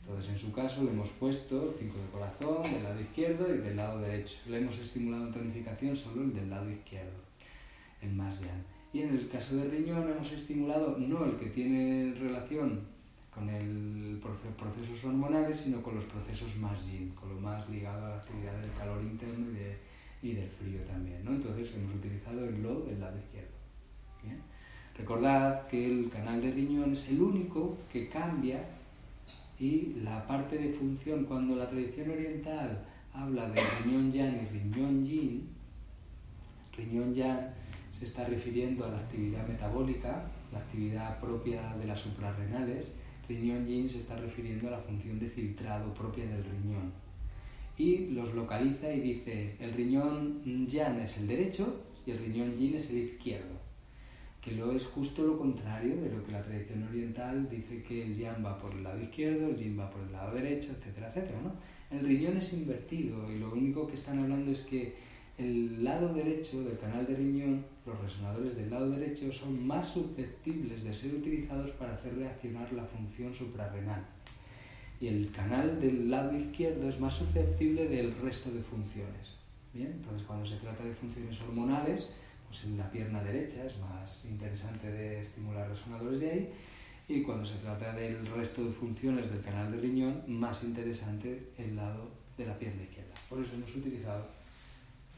[0.00, 3.58] Entonces, en su caso, le hemos puesto el 5 de corazón del lado izquierdo y
[3.58, 4.36] del lado derecho.
[4.46, 7.18] Le hemos estimulado en tonificación solo el del lado izquierdo,
[8.00, 8.62] el más yang.
[8.92, 12.80] Y en el caso de riñón hemos estimulado no el que tiene relación
[13.34, 14.18] con el
[14.56, 18.58] procesos hormonales, sino con los procesos más yin, con lo más ligado a la actividad
[18.60, 19.78] del calor interno y, de,
[20.22, 21.24] y del frío también.
[21.24, 21.32] ¿no?
[21.32, 23.56] Entonces hemos utilizado el lo del lado izquierdo.
[24.96, 28.64] Recordad que el canal de riñón es el único que cambia
[29.58, 35.04] y la parte de función, cuando la tradición oriental habla de riñón yang y riñón
[35.06, 35.48] yin,
[36.76, 37.40] riñón yang
[37.92, 42.88] se está refiriendo a la actividad metabólica, la actividad propia de las suprarrenales,
[43.28, 47.05] riñón yin se está refiriendo a la función de filtrado propia del riñón.
[47.78, 52.76] Y los localiza y dice, el riñón yang es el derecho y el riñón yin
[52.76, 53.56] es el izquierdo.
[54.40, 58.16] Que lo es justo lo contrario de lo que la tradición oriental dice que el
[58.16, 61.40] yang va por el lado izquierdo, el yin va por el lado derecho, etcétera, etcétera.
[61.42, 61.52] ¿no?
[61.96, 64.94] El riñón es invertido y lo único que están hablando es que
[65.38, 70.82] el lado derecho del canal de riñón, los resonadores del lado derecho son más susceptibles
[70.82, 74.15] de ser utilizados para hacer reaccionar la función suprarrenal.
[75.00, 79.36] Y el canal del lado izquierdo es más susceptible del resto de funciones.
[79.74, 82.08] Bien, entonces cuando se trata de funciones hormonales,
[82.48, 86.52] pues en la pierna derecha es más interesante de estimular resonadores de ahí,
[87.08, 91.76] y cuando se trata del resto de funciones del canal de riñón, más interesante el
[91.76, 93.14] lado de la pierna izquierda.
[93.28, 94.26] Por eso hemos utilizado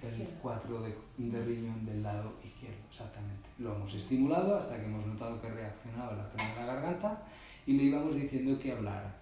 [0.02, 3.48] el 4 de, de, riñón del lado izquierdo, exactamente.
[3.58, 7.22] Lo hemos estimulado hasta que hemos notado que reaccionaba la zona de la garganta
[7.66, 9.17] y le íbamos diciendo que hablara.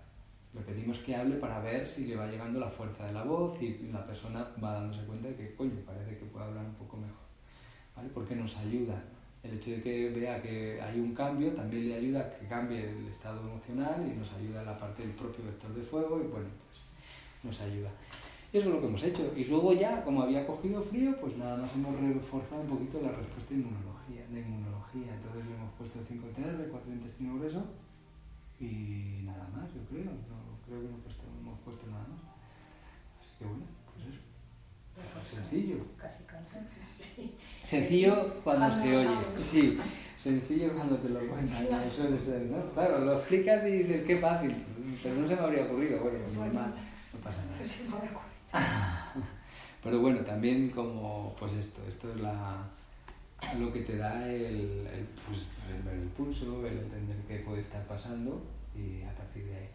[0.57, 3.61] Le pedimos que hable para ver si le va llegando la fuerza de la voz
[3.61, 6.97] y la persona va dándose cuenta de que, coño, parece que puede hablar un poco
[6.97, 7.27] mejor.
[7.95, 8.09] ¿Vale?
[8.15, 9.03] Porque nos ayuda.
[9.43, 12.89] El hecho de que vea que hay un cambio también le ayuda a que cambie
[12.89, 16.27] el estado emocional y nos ayuda en la parte del propio vector de fuego y
[16.27, 16.89] bueno, pues
[17.45, 17.91] nos ayuda.
[18.53, 19.33] Eso es lo que hemos hecho.
[19.37, 23.13] Y luego ya, como había cogido frío, pues nada más hemos reforzado un poquito la
[23.13, 24.25] respuesta de inmunología.
[24.33, 25.15] De inmunología.
[25.15, 27.63] Entonces le hemos puesto 5 de 4 intestino grueso
[28.59, 30.11] y nada más, yo creo.
[30.67, 30.97] Creo que no
[31.41, 32.21] hemos puesto nada más.
[33.21, 35.37] Así que bueno, pues eso.
[35.37, 35.85] Sencillo.
[35.97, 37.35] Casi cáncer, sí.
[37.63, 39.09] Sencillo cuando, se oye.
[39.35, 39.79] Sí,
[40.17, 41.67] sencillo cuando te lo cuentan.
[41.91, 42.69] Suele ser, ¿no?
[42.71, 44.55] Claro, lo explicas y dices, qué fácil.
[45.03, 46.75] Pero no se me habría ocurrido, bueno, normal.
[47.13, 47.65] No pasa nada.
[47.65, 49.27] Sí, me habría ocurrido.
[49.83, 52.69] Pero bueno, también como, pues esto, esto es la,
[53.59, 57.61] lo que te da el, el, pues, el ver el pulso, el entender qué puede
[57.61, 58.43] estar pasando
[58.75, 59.69] y a partir de ahí.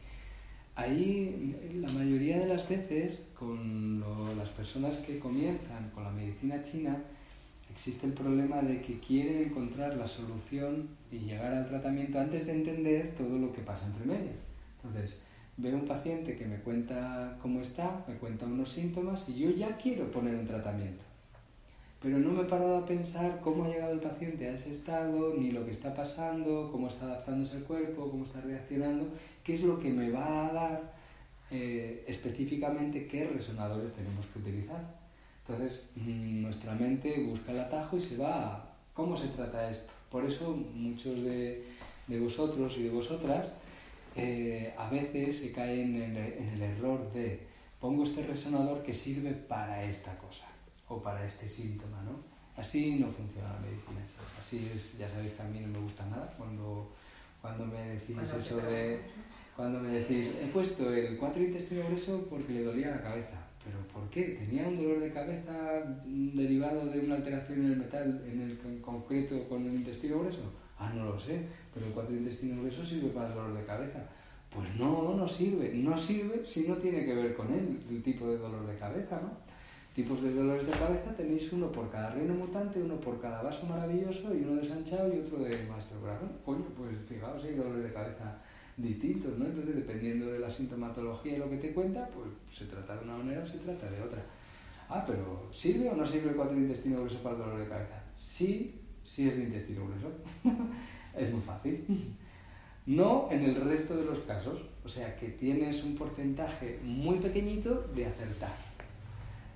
[0.82, 4.04] Ahí, la mayoría de las veces, con
[4.36, 6.98] las personas que comienzan con la medicina china,
[7.72, 12.54] existe el problema de que quieren encontrar la solución y llegar al tratamiento antes de
[12.54, 14.32] entender todo lo que pasa entre medio.
[14.78, 15.22] Entonces,
[15.58, 19.78] veo un paciente que me cuenta cómo está, me cuenta unos síntomas y yo ya
[19.78, 21.04] quiero poner un tratamiento.
[22.02, 25.36] Pero no me he parado a pensar cómo ha llegado el paciente a ese estado,
[25.38, 29.08] ni lo que está pasando, cómo está adaptándose el cuerpo, cómo está reaccionando,
[29.44, 30.94] qué es lo que me va a dar
[31.52, 34.84] eh, específicamente qué resonadores tenemos que utilizar.
[35.48, 39.94] Entonces, mmm, nuestra mente busca el atajo y se va a cómo se trata esto.
[40.10, 41.64] Por eso muchos de,
[42.08, 43.54] de vosotros y de vosotras
[44.16, 47.42] eh, a veces se caen en el error de
[47.80, 50.51] pongo este resonador que sirve para esta cosa
[50.92, 52.20] o para este síntoma, ¿no?
[52.56, 54.02] Así no funciona la medicina.
[54.40, 56.92] Así es, ya sabéis que a mí no me gusta nada cuando,
[57.42, 59.00] cuando me decís te eso de...
[59.56, 63.38] Cuando me decís, he puesto el 4 intestino grueso porque le dolía la cabeza.
[63.64, 64.40] ¿Pero por qué?
[64.40, 65.54] ¿Tenía un dolor de cabeza
[66.06, 70.52] derivado de una alteración en el metal, en el con- concreto con el intestino grueso?
[70.80, 71.42] Ah, no lo sé,
[71.74, 74.00] pero el 4 intestino grueso sirve para el dolor de cabeza.
[74.50, 75.74] Pues no, no sirve.
[75.76, 79.20] No sirve si no tiene que ver con él, el tipo de dolor de cabeza,
[79.22, 79.32] ¿no?
[79.94, 83.66] Tipos de dolores de cabeza tenéis uno por cada reino mutante, uno por cada vaso
[83.66, 86.32] maravilloso y uno desanchado y otro de maestro corazón.
[86.46, 88.38] Coño, pues fijaos, hay dolores de cabeza
[88.78, 89.46] distintos, ¿no?
[89.46, 93.18] Entonces, dependiendo de la sintomatología y lo que te cuenta, pues se trata de una
[93.18, 94.24] manera o se trata de otra.
[94.88, 97.68] Ah, pero ¿sirve o no sirve el cuatro de intestino grueso para el dolor de
[97.68, 98.02] cabeza?
[98.18, 100.10] Sí, sí es de intestino grueso.
[101.18, 101.86] es muy fácil.
[102.86, 104.62] No en el resto de los casos.
[104.84, 108.71] O sea que tienes un porcentaje muy pequeñito de acertar.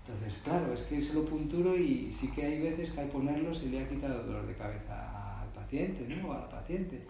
[0.08, 3.54] Entonces, claro, es que se lo punturo y sí que hay veces que al ponerlo
[3.56, 6.30] se le ha quitado el dolor de cabeza al paciente, ¿no?
[6.30, 7.02] O a la paciente.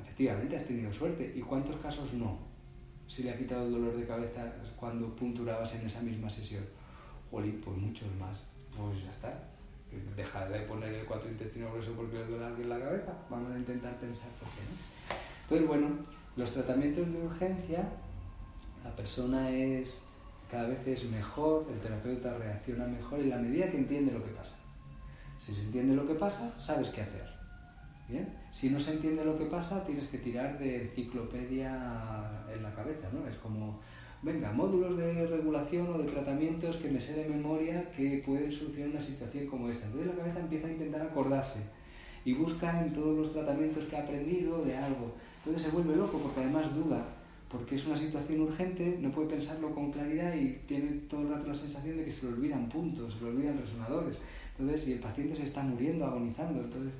[0.00, 1.34] Efectivamente, has tenido suerte.
[1.36, 2.38] ¿Y cuántos casos no?
[3.06, 6.64] Se le ha quitado el dolor de cabeza cuando punturabas en esa misma sesión.
[7.30, 8.38] Jolín, pues muchos más.
[8.74, 9.50] Pues ya está.
[10.16, 13.12] Deja de poner el cuatro intestino grueso porque le duele alguien la cabeza.
[13.28, 14.76] Vamos a intentar pensar por qué no.
[15.42, 15.88] Entonces, bueno,
[16.36, 17.86] los tratamientos de urgencia,
[18.82, 20.06] la persona es
[20.50, 24.30] cada vez es mejor, el terapeuta reacciona mejor en la medida que entiende lo que
[24.30, 24.56] pasa.
[25.40, 27.28] Si se entiende lo que pasa, sabes qué hacer.
[28.08, 28.28] ¿Bien?
[28.52, 31.70] Si no se entiende lo que pasa, tienes que tirar de enciclopedia
[32.54, 33.26] en la cabeza, ¿no?
[33.26, 33.80] Es como,
[34.22, 38.90] venga, módulos de regulación o de tratamientos que me sé de memoria que pueden solucionar
[38.90, 39.86] una situación como esta.
[39.86, 41.60] Entonces la cabeza empieza a intentar acordarse
[42.26, 45.14] y busca en todos los tratamientos que ha aprendido de algo.
[45.38, 47.06] Entonces se vuelve loco porque además duda
[47.54, 51.46] porque es una situación urgente, no puede pensarlo con claridad y tiene todo el rato
[51.46, 54.16] la sensación de que se le olvidan puntos, se le olvidan resonadores.
[54.58, 56.92] Entonces, si el paciente se está muriendo, agonizando, entonces,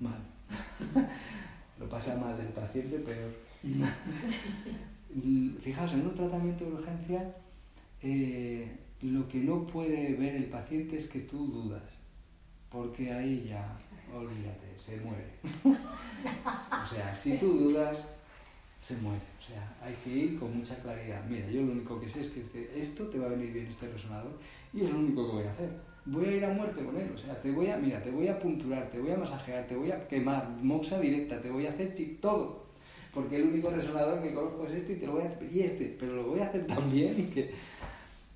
[0.00, 0.18] mal.
[1.78, 3.30] Lo pasa mal el paciente, peor.
[5.60, 7.34] Fijaos, en un tratamiento de urgencia,
[8.02, 11.82] eh, lo que no puede ver el paciente es que tú dudas,
[12.70, 13.76] porque ahí ya,
[14.14, 15.26] olvídate, se muere.
[15.62, 17.98] o sea, si tú dudas,
[18.80, 19.20] se muere.
[19.38, 21.22] O sea, hay que ir con mucha claridad.
[21.28, 23.66] Mira, yo lo único que sé es que este, esto te va a venir bien
[23.66, 24.32] este resonador
[24.72, 25.70] y es lo único que voy a hacer.
[26.06, 27.10] Voy a ir a muerte con él.
[27.14, 29.76] O sea, te voy a, mira, te voy a punturar, te voy a masajear, te
[29.76, 32.64] voy a quemar, moxa directa, te voy a hacer chip, todo.
[33.12, 35.96] Porque el único resonador que conozco es este y te lo voy a y este,
[35.98, 37.50] pero lo voy a hacer tan bien que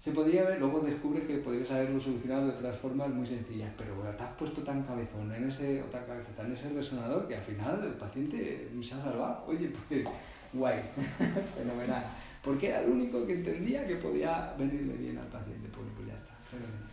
[0.05, 3.95] se podría haber, luego descubres que podrías haberlo solucionado de otras formas muy sencillas, pero
[3.97, 6.05] bueno, te has puesto tan cabezón en ese, o tan
[6.45, 9.43] en ese resonador que al final el paciente se ha salvado.
[9.47, 10.05] Oye, pues
[10.53, 10.83] guay,
[11.57, 12.05] fenomenal.
[12.43, 15.71] Porque era el único que entendía que podía venirle bien al paciente.
[15.75, 16.91] Pues, pues ya está, fenomenal.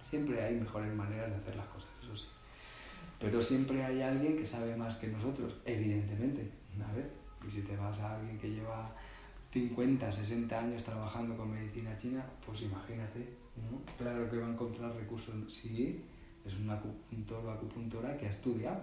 [0.00, 2.28] Siempre hay mejores maneras de hacer las cosas, eso sí.
[3.20, 6.50] Pero siempre hay alguien que sabe más que nosotros, evidentemente.
[6.82, 7.10] A ver,
[7.46, 8.90] y si te vas a alguien que lleva
[9.54, 13.20] 50, 60 años trabajando con medicina china, pues imagínate,
[13.56, 13.80] ¿no?
[13.96, 15.32] Claro que va a encontrar recursos.
[15.48, 16.00] Sí,
[16.44, 18.82] es un acupuntor o acupuntora que ha estudiado.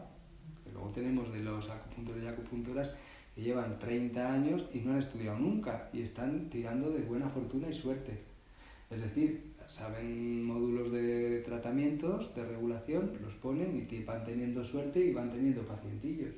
[0.72, 2.92] luego tenemos de los acupuntores y acupuntoras
[3.36, 7.68] que llevan 30 años y no han estudiado nunca y están tirando de buena fortuna
[7.68, 8.22] y suerte.
[8.90, 15.12] Es decir, saben módulos de tratamientos, de regulación, los ponen y van teniendo suerte y
[15.12, 16.36] van teniendo pacientillos.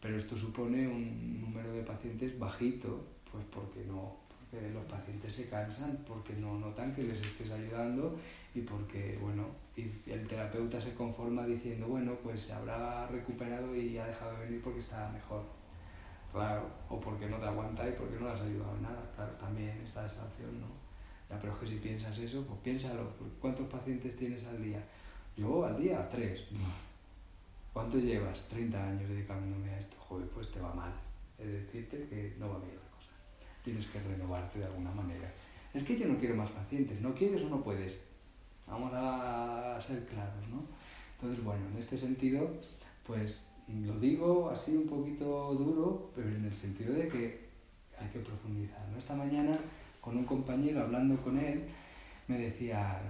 [0.00, 5.48] Pero esto supone un número de pacientes bajito, pues porque no, porque los pacientes se
[5.48, 8.16] cansan, porque no notan que les estés ayudando
[8.54, 13.98] y porque, bueno, y el terapeuta se conforma diciendo, bueno, pues se habrá recuperado y
[13.98, 15.42] ha dejado de venir porque está mejor
[16.34, 19.08] Claro, o porque no te aguanta y porque no le has ayudado en nada.
[19.14, 20.66] Claro, también está esa opción, ¿no?
[21.30, 23.08] Ya, pero es que si piensas eso, pues piénsalo.
[23.40, 24.82] ¿Cuántos pacientes tienes al día?
[25.36, 26.42] Yo al día, tres.
[27.72, 28.40] ¿Cuánto llevas?
[28.48, 29.96] 30 años dedicándome a esto.
[30.00, 30.92] Joder, pues te va mal.
[31.38, 32.83] Es decirte que no va bien.
[33.64, 35.32] Tienes que renovarte de alguna manera.
[35.72, 37.00] Es que yo no quiero más pacientes.
[37.00, 37.98] ¿No quieres o no puedes?
[38.66, 40.62] Vamos a ser claros, ¿no?
[41.16, 42.50] Entonces, bueno, en este sentido,
[43.06, 47.44] pues lo digo así un poquito duro, pero en el sentido de que
[47.98, 48.86] hay que profundizar.
[48.90, 48.98] ¿no?
[48.98, 49.56] Esta mañana,
[50.00, 51.64] con un compañero, hablando con él,
[52.28, 53.00] me decía,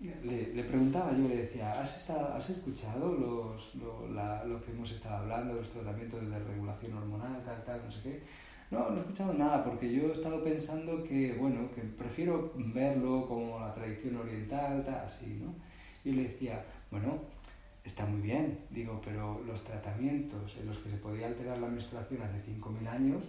[0.00, 5.54] le, preguntaba, yo le decía, ¿has, estado, has escuchado los, lo, que hemos estado hablando,
[5.54, 8.22] los tratamientos de regulación hormonal, tal, tal, no sé qué?
[8.70, 13.26] No, no he escuchado nada, porque yo he estado pensando que, bueno, que prefiero verlo
[13.26, 15.54] como la tradición oriental, tal, así, ¿no?
[16.04, 17.18] Y le decía, bueno,
[17.82, 22.22] está muy bien, digo, pero los tratamientos en los que se podía alterar la menstruación
[22.22, 23.24] hace 5.000 años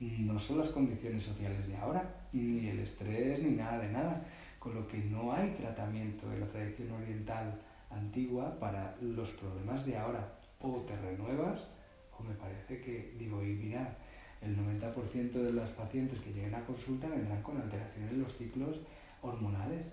[0.00, 4.24] no son las condiciones sociales de ahora, ni el estrés, ni nada de nada,
[4.58, 7.60] con lo que no hay tratamiento en la tradición oriental
[7.90, 10.38] antigua para los problemas de ahora.
[10.60, 11.60] O te renuevas,
[12.18, 13.96] o me parece que, digo, y mira,
[14.44, 18.76] el 90% de las pacientes que lleguen a consulta vendrán con alteraciones en los ciclos
[19.22, 19.92] hormonales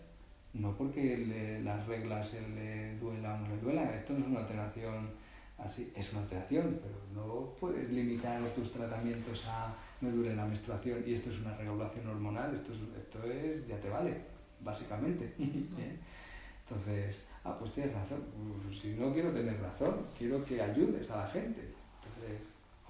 [0.54, 5.10] no porque las reglas le duela o no le duela, esto no es una alteración
[5.58, 11.04] así, es una alteración, pero no puedes limitar tus tratamientos a me duele la menstruación
[11.06, 14.18] y esto es una regulación hormonal, esto es, esto es ya te vale,
[14.60, 15.34] básicamente.
[15.38, 18.22] Entonces, ah, pues tienes razón,
[18.66, 21.62] pues si no quiero tener razón, quiero que ayudes a la gente.
[21.62, 22.42] Entonces,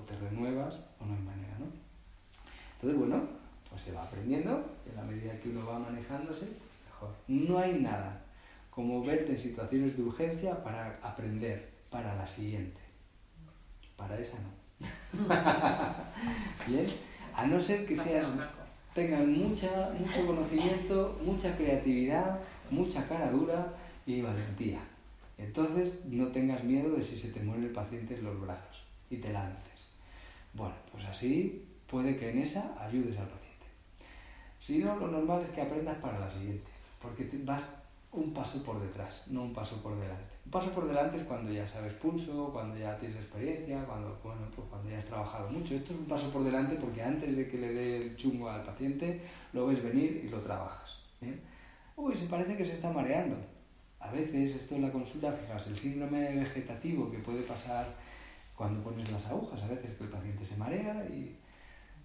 [0.02, 1.66] o te renuevas o no hay manera, ¿no?
[2.76, 3.22] Entonces, bueno,
[3.70, 6.48] pues se va aprendiendo en la medida que uno va manejándose,
[7.28, 8.22] no hay nada
[8.70, 12.80] como verte en situaciones de urgencia para aprender para la siguiente.
[13.98, 14.62] Para esa no.
[16.68, 16.88] Bien,
[17.36, 18.26] a no ser que seas,
[18.94, 22.40] tengas mucha, mucho conocimiento, mucha creatividad,
[22.70, 23.74] mucha cara dura
[24.06, 24.80] y valentía.
[25.38, 29.18] Entonces no tengas miedo de si se te muere el paciente en los brazos y
[29.18, 29.71] te lances.
[30.54, 33.66] Bueno, pues así puede que en esa ayudes al paciente.
[34.60, 36.66] Si no, lo normal es que aprendas para la siguiente,
[37.02, 37.68] porque vas
[38.12, 40.36] un paso por detrás, no un paso por delante.
[40.46, 44.42] Un paso por delante es cuando ya sabes pulso, cuando ya tienes experiencia, cuando, bueno,
[44.54, 45.76] pues cuando ya has trabajado mucho.
[45.76, 48.64] Esto es un paso por delante porque antes de que le dé el chungo al
[48.64, 49.22] paciente,
[49.54, 51.06] lo ves venir y lo trabajas.
[51.96, 53.38] Uy, se parece que se está mareando.
[54.00, 57.96] A veces, esto en la consulta, fijaos, el síndrome vegetativo que puede pasar
[58.62, 61.36] cuando pones las agujas, a veces que el paciente se marea y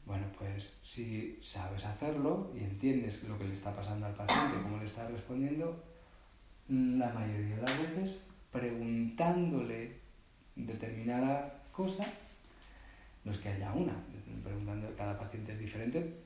[0.06, 4.78] bueno, pues si sabes hacerlo y entiendes lo que le está pasando al paciente, cómo
[4.78, 5.84] le está respondiendo,
[6.70, 9.98] la mayoría de las veces preguntándole
[10.54, 12.06] determinada cosa,
[13.22, 13.92] no es que haya una,
[14.42, 16.25] preguntando cada paciente es diferente.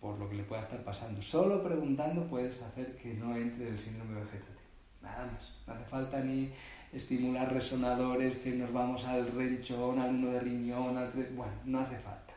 [0.00, 1.20] Por lo que le pueda estar pasando.
[1.20, 4.58] Solo preguntando puedes hacer que no entre el síndrome vegetativo.
[5.02, 5.52] Nada más.
[5.66, 6.50] No hace falta ni
[6.92, 11.12] estimular resonadores, que nos vamos al renchón, al uno de riñón, al...
[11.12, 12.32] Bueno, no hace falta.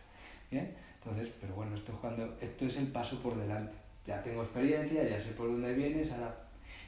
[0.52, 0.76] ¿bien?
[1.00, 3.74] Entonces, pero bueno, esto es, cuando, esto es el paso por delante.
[4.06, 6.40] Ya tengo experiencia, ya sé por dónde vienes, ahora...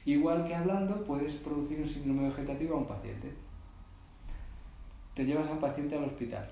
[0.03, 3.34] Igual que hablando, puedes producir un síndrome vegetativo a un paciente.
[5.15, 6.47] Te llevas a un paciente al hospital.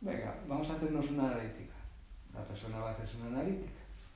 [0.00, 1.75] Venga, vamos a hacernos una analítica
[2.36, 3.70] la persona va a hacerse una analítica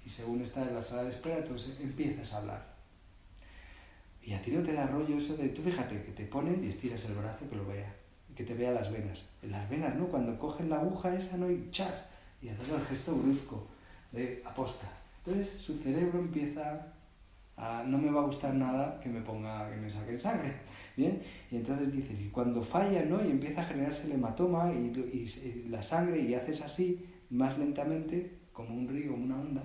[0.04, 2.70] y según está en la sala de espera, entonces empiezas a hablar.
[4.22, 6.68] Y a ti no te da rollo eso de, tú fíjate, que te ponen y
[6.68, 7.92] estiras el brazo que lo vea,
[8.36, 9.26] que te vea las venas.
[9.42, 10.06] En las venas, ¿no?
[10.06, 11.50] Cuando cogen la aguja esa, ¿no?
[11.50, 12.08] Y char,
[12.42, 13.66] y hacer el gesto brusco
[14.12, 14.86] de aposta.
[15.24, 16.86] Entonces su cerebro empieza
[17.56, 20.52] a, no me va a gustar nada que me ponga, que me saquen sangre.
[20.96, 21.22] ¿Bien?
[21.50, 23.24] Y entonces dices, y cuando falla, ¿no?
[23.24, 28.74] Y empieza a generarse el hematoma y la sangre y haces así, más lentamente, como
[28.74, 29.62] un río, una onda,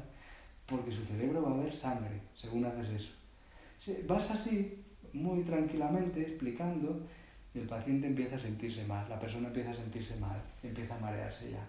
[0.66, 3.12] porque su cerebro va a ver sangre, según haces eso.
[4.08, 7.02] Vas así, muy tranquilamente, explicando,
[7.54, 11.00] y el paciente empieza a sentirse mal, la persona empieza a sentirse mal, empieza a
[11.00, 11.66] marearse ya.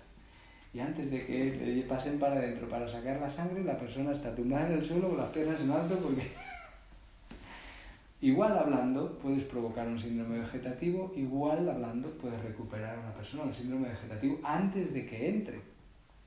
[0.75, 4.35] Y antes de que le pasen para adentro para sacar la sangre, la persona está
[4.35, 6.23] tumbada en el suelo con las piernas en alto porque...
[8.21, 13.55] igual hablando puedes provocar un síndrome vegetativo, igual hablando puedes recuperar a una persona un
[13.55, 15.76] síndrome vegetativo antes de que entre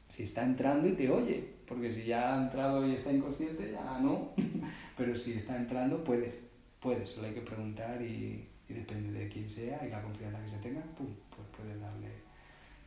[0.09, 3.99] si está entrando y te oye, porque si ya ha entrado y está inconsciente, ya
[3.99, 4.31] no,
[4.97, 6.45] pero si está entrando puedes,
[6.81, 10.49] puedes, solo hay que preguntar y, y depende de quién sea y la confianza que
[10.49, 12.29] se tenga, pum, pues puedes darle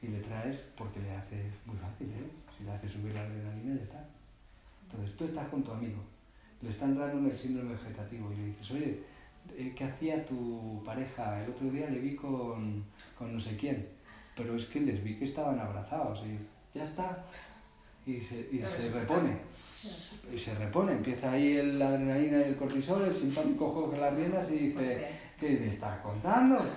[0.03, 2.29] y le traes porque le haces muy fácil, ¿eh?
[2.57, 4.05] si le haces subir la adrenalina ya está.
[4.85, 6.03] Entonces tú estás con tu amigo,
[6.61, 9.01] le están dando el síndrome vegetativo y le dices, oye,
[9.57, 11.43] eh, ¿qué hacía tu pareja?
[11.45, 12.85] El otro día le vi con,
[13.17, 13.89] con no sé quién,
[14.37, 16.37] pero es que les vi que estaban abrazados y
[16.75, 17.25] ya está.
[18.07, 19.37] Y se, y se repone.
[20.33, 20.93] Y se repone.
[20.93, 25.09] Empieza ahí el, la adrenalina y el cortisol, el simpático coge las riendas y dice,
[25.39, 26.59] ¿qué me estás contando?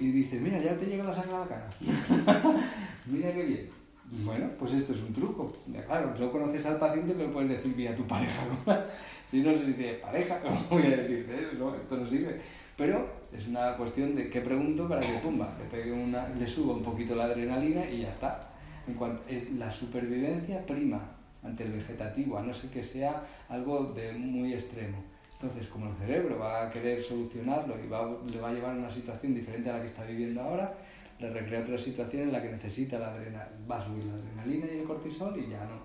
[0.00, 1.70] Y dice, mira, ya te llega la sangre a la cara.
[3.06, 3.68] mira qué bien.
[4.10, 5.52] Bueno, pues esto es un truco.
[5.66, 8.42] Ya, claro, no conoces al paciente, pero puedes decir vía tu pareja.
[9.24, 11.48] si no se dice pareja, ¿cómo voy a decirte?
[11.58, 12.40] No, esto no sirve.
[12.76, 16.74] Pero es una cuestión de qué pregunto para que tumba, le, pegue una, le suba
[16.74, 18.48] un poquito la adrenalina y ya está.
[18.88, 21.00] En cuanto, es la supervivencia prima
[21.42, 25.04] ante el vegetativo, a no ser que sea algo de muy extremo.
[25.34, 28.78] Entonces, como el cerebro va a querer solucionarlo y va, le va a llevar a
[28.78, 30.74] una situación diferente a la que está viviendo ahora,
[31.20, 34.66] le recrea otra situación en la que necesita la adrenalina, va a subir la adrenalina
[34.72, 35.78] y el cortisol y ya no,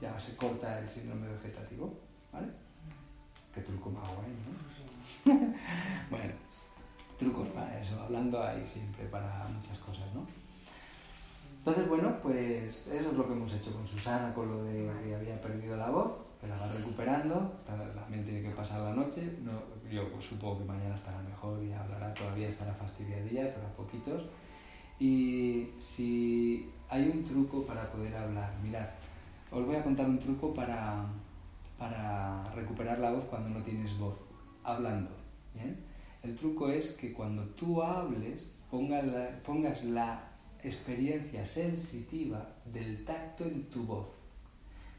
[0.00, 1.98] ya se corta el síndrome vegetativo,
[2.32, 2.48] ¿vale?
[3.54, 5.32] Qué truco más guay, ¿no?
[6.10, 6.32] bueno,
[7.18, 10.39] trucos para eso, hablando ahí siempre para muchas cosas, ¿no?
[11.60, 15.14] Entonces, bueno, pues eso es lo que hemos hecho con Susana, con lo de que
[15.14, 19.52] había perdido la voz, que la va recuperando, también tiene que pasar la noche, no,
[19.90, 24.22] yo pues, supongo que mañana estará mejor y hablará, todavía estará fastidiadilla, pero a poquitos.
[24.98, 28.88] Y si hay un truco para poder hablar, mirad,
[29.50, 31.04] os voy a contar un truco para,
[31.76, 34.18] para recuperar la voz cuando no tienes voz,
[34.64, 35.10] hablando.
[35.54, 35.78] ¿bien?
[36.22, 40.29] El truco es que cuando tú hables, pongas la, pongas la
[40.62, 44.06] experiencia sensitiva del tacto en tu voz.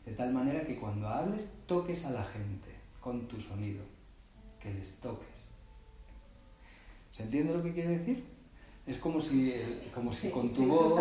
[0.06, 3.84] De tal manera que cuando hables toques a la gente con tu sonido,
[4.60, 5.28] que les toques.
[7.12, 8.24] ¿Se entiende lo que quiere decir?
[8.88, 9.54] Es como si,
[9.94, 10.94] como si con tu voz...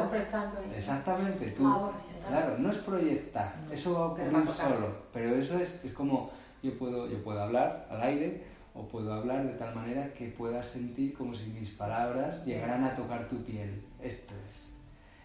[0.77, 1.67] Exactamente, tú...
[1.67, 1.93] Ah,
[2.29, 6.31] claro, no es proyectar, eso va a ocurrir solo, pero eso es, es como
[6.63, 8.45] yo puedo, yo puedo hablar al aire
[8.81, 12.97] o puedo hablar de tal manera que puedas sentir como si mis palabras llegaran a
[12.97, 13.85] tocar tu piel.
[14.01, 14.73] Esto es.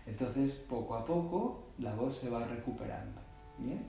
[0.06, 3.22] Entonces, poco a poco, la voz se va recuperando.
[3.58, 3.86] ¿Bien?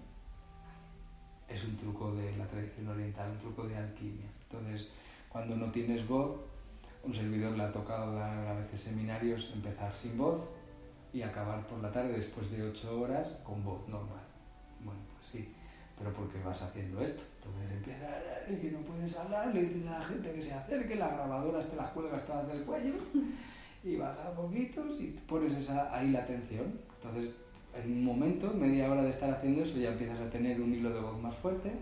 [1.48, 4.28] Es un truco de la tradición oriental, un truco de alquimia.
[4.48, 4.88] Entonces,
[5.28, 6.36] cuando no tienes voz,
[7.02, 10.42] un servidor le ha tocado dar a veces seminarios, empezar sin voz
[11.12, 14.24] y acabar por la tarde después de ocho horas con voz normal.
[14.84, 15.52] Bueno, pues sí,
[15.98, 17.22] pero porque vas haciendo esto.
[17.46, 20.96] Entonces empieza a que no puedes hablar, le dices a la gente que se acerque,
[20.96, 22.94] las grabadoras te las cuelgas todas del cuello
[23.84, 26.78] y vas a poquitos y pones esa, ahí la atención.
[27.02, 27.34] Entonces,
[27.74, 30.90] en un momento, media hora de estar haciendo eso, ya empiezas a tener un hilo
[30.90, 31.72] de voz más fuerte.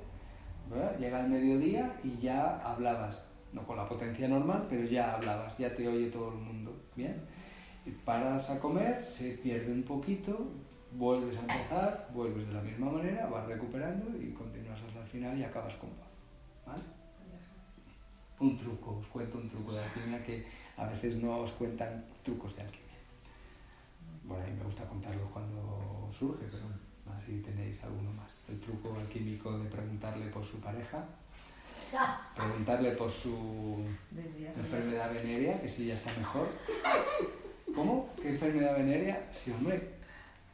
[0.99, 5.75] Llega el mediodía y ya hablabas, no con la potencia normal, pero ya hablabas, ya
[5.75, 6.75] te oye todo el mundo.
[6.97, 7.17] ¿Bien?
[7.87, 10.49] Y paras a comer, se pierde un poquito,
[10.93, 14.64] vuelves a empezar, vuelves de la misma manera, vas recuperando y continúas
[15.15, 16.09] final y acabas con paz.
[16.67, 16.83] ¿Vale?
[18.41, 20.45] Un truco, os cuento un truco de alquimia que
[20.77, 22.99] a veces no os cuentan trucos de alquimia.
[24.25, 26.67] Bueno, a mí me gusta contarlos cuando surge, pero
[27.17, 28.45] así tenéis alguno más.
[28.49, 31.05] El truco alquímico de preguntarle por su pareja,
[32.37, 33.85] preguntarle por su
[34.57, 36.49] enfermedad venérea, que si ya está mejor.
[37.73, 38.09] ¿Cómo?
[38.21, 39.29] ¿Qué enfermedad venérea?
[39.33, 39.95] Sí, hombre,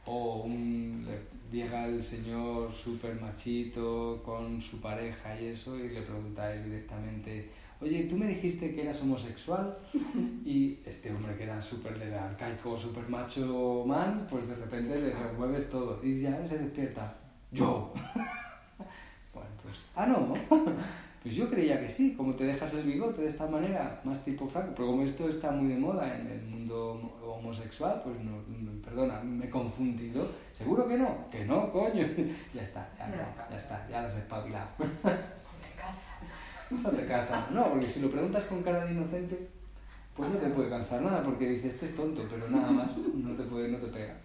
[0.05, 1.07] o un,
[1.51, 7.49] llega el señor súper machito con su pareja y eso y le preguntáis directamente,
[7.81, 9.77] oye, tú me dijiste que eras homosexual
[10.45, 15.13] y este hombre que era súper de arcaico, súper macho man, pues de repente le
[15.13, 17.13] remueves todo y ya se despierta,
[17.51, 17.93] yo.
[19.33, 20.33] bueno, pues, ah, no,
[21.21, 24.47] pues yo creía que sí, como te dejas el bigote de esta manera, más tipo
[24.47, 28.41] franco, pero como esto está muy de moda en el mundo homosexual, pues no,
[28.83, 30.27] perdona, me he confundido.
[30.51, 31.29] ¿Seguro que no?
[31.29, 32.07] Que no, coño.
[32.53, 34.67] ya está, ya, ya, ya está, ya has espabilado.
[36.71, 37.47] no te calza.
[37.51, 39.47] No, porque si lo preguntas con cara de inocente,
[40.15, 43.35] pues no te puede calzar nada, porque dices, este es tonto, pero nada más, no
[43.35, 44.17] te puede, no te pega.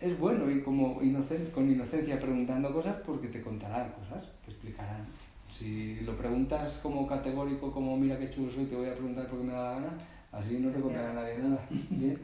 [0.00, 5.04] es bueno ir como inocente, con inocencia preguntando cosas porque te contarán cosas, te explicarán.
[5.50, 9.44] Si lo preguntas como categórico, como mira qué chulo soy, te voy a preguntar porque
[9.44, 9.98] me da la gana,
[10.32, 11.66] así no te contará nadie nada.
[11.90, 12.18] ¿bien?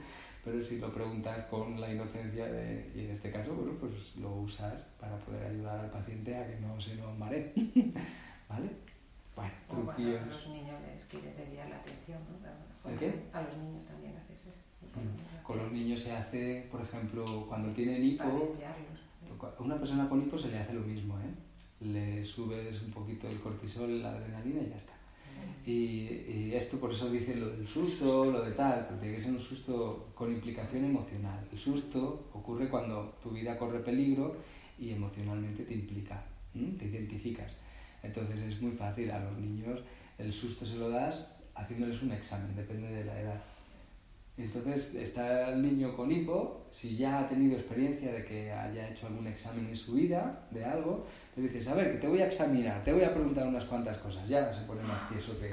[0.45, 4.31] Pero si lo preguntas con la inocencia de, y en este caso, bueno, pues lo
[4.35, 7.53] usas para poder ayudar al paciente a que no se nos maree.
[8.49, 8.68] ¿Vale?
[9.35, 10.22] Bueno, truquillos.
[10.22, 12.91] a los niños les quieres desviar la atención, ¿no?
[12.91, 13.25] ¿El qué?
[13.33, 14.61] A los niños también haces eso.
[14.95, 15.43] Mm.
[15.43, 18.55] Con los niños se hace, por ejemplo, cuando tienen hipo,
[19.59, 21.35] una persona con hipo se le hace lo mismo, ¿eh?
[21.81, 24.95] Le subes un poquito el cortisol, la adrenalina y ya está.
[25.66, 29.33] Y, esto por eso dice lo del susto, lo de tal, porque tiene que ser
[29.33, 31.47] un susto con implicación emocional.
[31.51, 34.37] El susto ocurre cuando tu vida corre peligro
[34.79, 36.22] y emocionalmente te implica,
[36.53, 37.57] te identificas.
[38.03, 39.81] Entonces es muy fácil a los niños,
[40.18, 43.43] el susto se lo das haciéndoles un examen, depende de la edad.
[44.37, 49.07] Entonces está el niño con hipo, si ya ha tenido experiencia de que haya hecho
[49.07, 52.26] algún examen en su vida de algo, te dices, a ver, que te voy a
[52.26, 54.28] examinar, te voy a preguntar unas cuantas cosas.
[54.28, 55.51] Ya se pone más tieso que...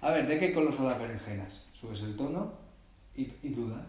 [0.00, 1.64] A ver, ¿de qué color son las berenjenas?
[1.72, 2.52] Subes el tono
[3.14, 3.84] y, duda,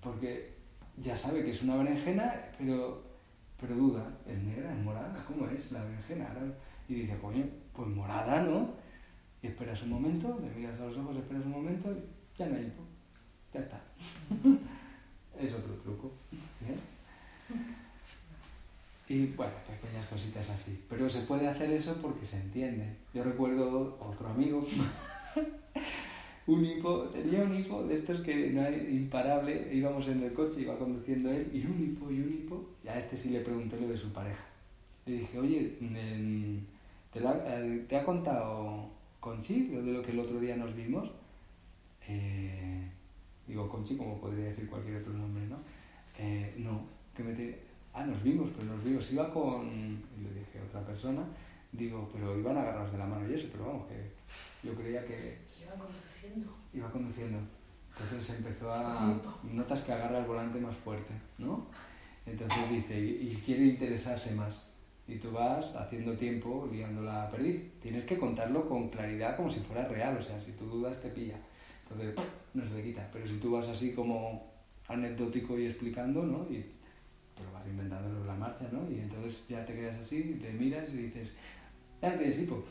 [0.00, 0.54] porque
[0.96, 3.04] ya sabe que es una berenjena, pero,
[3.60, 5.24] pero duda, ¿es negra, es morada?
[5.28, 6.28] ¿Cómo es la berenjena?
[6.88, 8.70] Y dice, coño, pues morada, ¿no?
[9.42, 12.56] Y esperas un momento, le miras a los ojos, esperas un momento, y ya no
[12.56, 12.72] hay
[13.52, 13.80] Ya está.
[15.38, 16.12] es otro truco.
[16.60, 16.80] ¿Bien?
[19.08, 20.84] Y bueno, pequeñas cositas así.
[20.88, 22.96] Pero se puede hacer eso porque se entiende.
[23.14, 24.66] Yo recuerdo otro amigo,
[26.46, 30.62] un hipo, tenía un hipo de estos que no hay imparable, íbamos en el coche,
[30.62, 33.80] iba conduciendo él, y un hipo y un hipo, y a este sí le pregunté
[33.80, 34.44] lo de su pareja.
[35.06, 35.76] Le dije, oye,
[37.12, 38.90] ¿te, eh, ¿te ha contado
[39.20, 41.10] Conchi, lo de lo que el otro día nos vimos,
[42.08, 42.88] eh,
[43.46, 45.58] digo Conchi como podría decir cualquier otro nombre, ¿no?
[46.18, 46.82] Eh, no,
[47.14, 47.65] que me te...
[47.96, 49.10] Ah, nos vimos, pero nos vimos.
[49.10, 51.22] Iba con, y le dije a otra persona,
[51.72, 54.12] digo, pero iban agarrados de la mano y eso, pero vamos, que
[54.62, 56.54] yo creía que Iba conduciendo.
[56.74, 57.38] iba conduciendo.
[57.98, 59.18] Entonces empezó a...
[59.44, 61.68] Notas que agarra el volante más fuerte, ¿no?
[62.26, 64.70] Entonces dice, y, quiere interesarse más.
[65.08, 67.80] Y tú vas haciendo tiempo liándola a perdiz.
[67.80, 71.08] Tienes que contarlo con claridad como si fuera real, o sea, si tú dudas te
[71.08, 71.38] pilla.
[71.84, 72.14] Entonces
[72.52, 73.08] no se le quita.
[73.10, 74.52] Pero si tú vas así como
[74.86, 76.44] anecdótico y explicando, ¿no?
[76.50, 76.75] Y
[77.36, 78.90] pero vas inventándolo en la marcha, ¿no?
[78.90, 81.30] Y entonces ya te quedas así, te miras y dices,
[82.00, 82.64] ya no tienes hipo.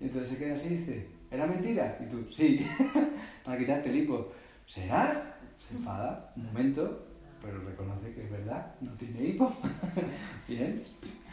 [0.00, 1.98] Y entonces se queda así y dice, ¿era mentira?
[2.00, 2.66] Y tú, sí,
[3.44, 4.32] para quitarte el hipo.
[4.66, 5.34] ¿Serás?
[5.56, 7.06] Se enfada un momento,
[7.42, 9.52] pero reconoce que es verdad, no tiene hipo.
[10.48, 10.82] Bien.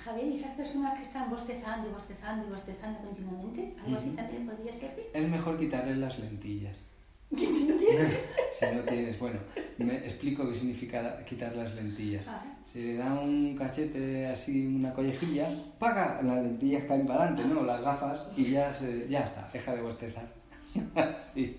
[0.04, 4.46] Javier, ¿y esas personas que están bostezando y bostezando y bostezando continuamente, algo así también
[4.46, 5.06] podría servir?
[5.14, 6.86] Es mejor quitarle las lentillas.
[7.36, 9.20] Si no tienes.
[9.20, 9.40] bueno,
[9.78, 12.28] me explico qué significa quitar las lentillas.
[12.28, 12.44] Ah.
[12.64, 15.48] Se le da un cachete así, una collejilla,
[15.78, 16.22] ¡paga!
[16.24, 17.64] Las lentillas caen para adelante, ¿no?
[17.64, 20.28] Las gafas y ya, se, ya está, deja de bostezar.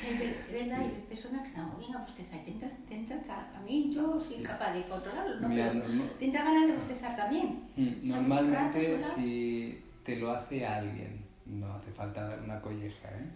[0.00, 3.60] Es verdad, hay personas que están muy bien a bostezar te entra, te entra- a
[3.60, 4.40] mí yo soy Sí.
[4.40, 5.48] incapaz de controlarlo, ¿no?
[5.48, 7.64] Mira, Pero no- te entra ganas de bostezar también.
[7.76, 13.26] Mm, Normalmente si te lo hace alguien, no hace falta dar una colleja, ¿eh?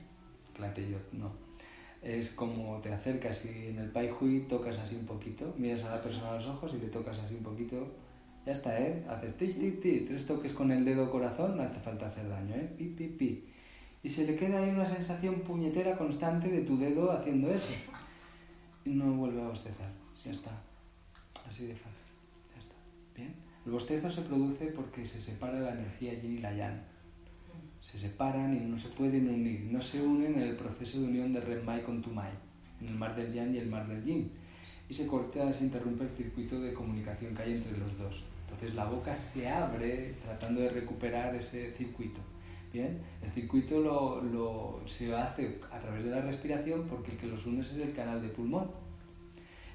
[0.57, 1.33] Platellot, no.
[2.05, 5.97] Es como te acercas y en el pai hui tocas así un poquito, miras a
[5.97, 7.89] la persona a los ojos y le tocas así un poquito,
[8.45, 9.03] ya está, ¿eh?
[9.09, 12.55] Haces ti, ti, ti, tres toques con el dedo corazón, no hace falta hacer daño,
[12.57, 12.71] ¿eh?
[12.77, 13.45] Pi, pi, pi.
[14.03, 17.91] Y se le queda ahí una sensación puñetera constante de tu dedo haciendo eso.
[18.85, 19.91] Y no vuelve a bostezar,
[20.23, 20.51] ya está.
[21.49, 22.05] Así de fácil,
[22.53, 22.75] ya está.
[23.17, 23.35] ¿Bien?
[23.65, 26.94] El bostezo se produce porque se separa la energía yin y la yang.
[27.85, 29.61] Se separan y no se pueden unir.
[29.71, 32.33] No se unen en el proceso de unión de Renmai con Tumai,
[32.81, 34.31] en el mar del yang y el mar del yin.
[34.89, 38.25] Y se corta, se interrumpe el circuito de comunicación que hay entre los dos.
[38.45, 42.21] Entonces la boca se abre tratando de recuperar ese circuito.
[42.73, 47.27] Bien, el circuito lo, lo- se hace a través de la respiración porque el que
[47.27, 48.69] los une es el canal de pulmón.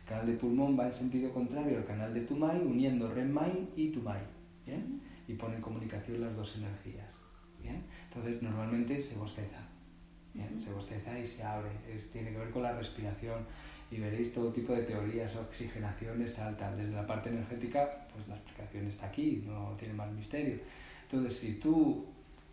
[0.04, 3.90] El canal de pulmón va en sentido contrario al canal de Tumai, uniendo Renmai y
[3.90, 4.22] Tumai.
[4.66, 5.00] ¿bien?
[5.28, 7.14] Y pone en comunicación las dos energías.
[7.62, 7.84] ¿bien?
[8.10, 9.60] Entonces normalmente se bosteza.
[10.34, 10.60] ¿bien?
[10.60, 11.70] Se bosteza y se abre.
[11.94, 13.40] Es, tiene que ver con la respiración.
[13.92, 16.78] Y veréis todo tipo de teorías, oxigenaciones, tal, tal.
[16.78, 20.60] Desde la parte energética, pues la explicación está aquí, no tiene más misterio.
[21.04, 22.06] Entonces, si tú,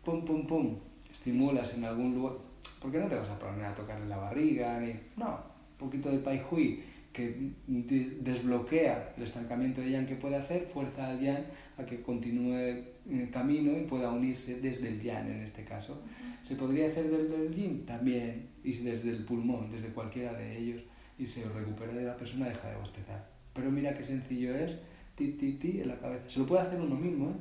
[0.02, 0.78] pum, pum, pum,
[1.10, 2.36] estimulas en algún lugar,
[2.80, 4.80] ¿por qué no te vas a poner a tocarle la barriga?
[4.80, 5.28] Ni, no,
[5.72, 6.82] un poquito de pai hui
[7.12, 11.44] que de- desbloquea el estancamiento de yang que puede hacer, fuerza al yang
[11.76, 16.02] a que continúe el camino y pueda unirse desde el yang en este caso.
[16.42, 17.84] ¿Se podría hacer desde el yin?
[17.86, 20.82] También, y desde el pulmón, desde cualquiera de ellos,
[21.18, 23.28] y se recupera y la persona deja de bostezar.
[23.52, 24.76] Pero mira qué sencillo es,
[25.14, 26.28] ti, ti, ti, en la cabeza.
[26.28, 27.34] Se lo puede hacer uno mismo, ¿eh?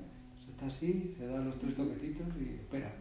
[0.44, 2.92] Se está así, se da los tres toquecitos y espera.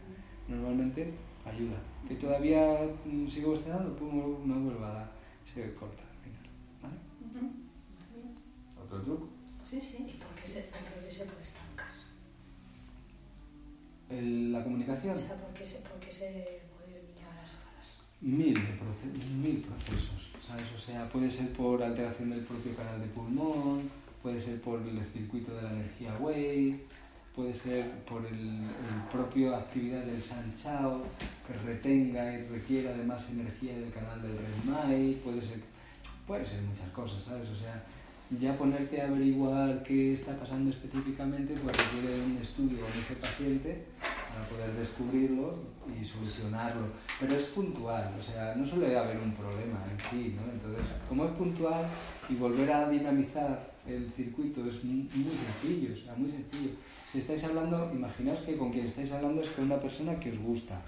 [0.48, 1.12] Normalmente
[1.44, 1.78] ayuda.
[2.08, 5.12] Que todavía mm, sigo bostezando, pues me me vuelvo a dar,
[5.44, 6.44] se corta al final.
[6.82, 6.96] ¿Vale?
[7.24, 7.52] Ujú.
[8.84, 9.28] Otro truco.
[9.64, 10.06] Sí, sí.
[10.08, 11.63] ¿Y por qué se, por qué se puede estancar?
[14.18, 15.14] El- la comunicación.
[15.14, 16.26] O sea, ¿por qué se, por qué se
[16.76, 17.84] puede llegar a separar?
[18.20, 18.58] Mil,
[19.42, 20.72] mil procesos, ¿sabes?
[20.76, 23.90] O sea, puede ser por alteración del propio canal de pulmón,
[24.22, 26.80] puede ser por el circuito de la energía Wei,
[27.34, 31.02] puede ser por el, el propio actividad del San Chao,
[31.46, 35.58] que retenga y requiera de más energía del canal del Renmai, puede ser,
[36.26, 37.48] puede ser muchas cosas, ¿sabes?
[37.48, 37.82] O sea,
[38.30, 43.84] ya ponerte a averiguar qué está pasando específicamente, pues requiere un estudio en ese paciente
[44.00, 45.58] para poder descubrirlo
[45.88, 46.88] y solucionarlo.
[47.20, 50.50] Pero es puntual, o sea, no suele haber un problema en sí, ¿no?
[50.50, 51.84] Entonces, como es puntual
[52.28, 56.70] y volver a dinamizar el circuito es muy, muy sencillo, o sea, muy sencillo.
[57.10, 60.38] Si estáis hablando, imaginaos que con quien estáis hablando es con una persona que os
[60.38, 60.80] gusta.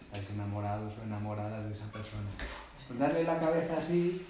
[0.00, 2.28] Estáis enamorados o enamoradas de esa persona.
[2.36, 4.22] Pues darle la cabeza así,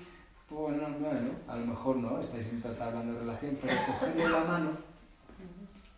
[0.50, 2.48] bueno, bueno, a lo mejor no, estáis
[2.80, 4.70] hablando de relación, pero cogerle la mano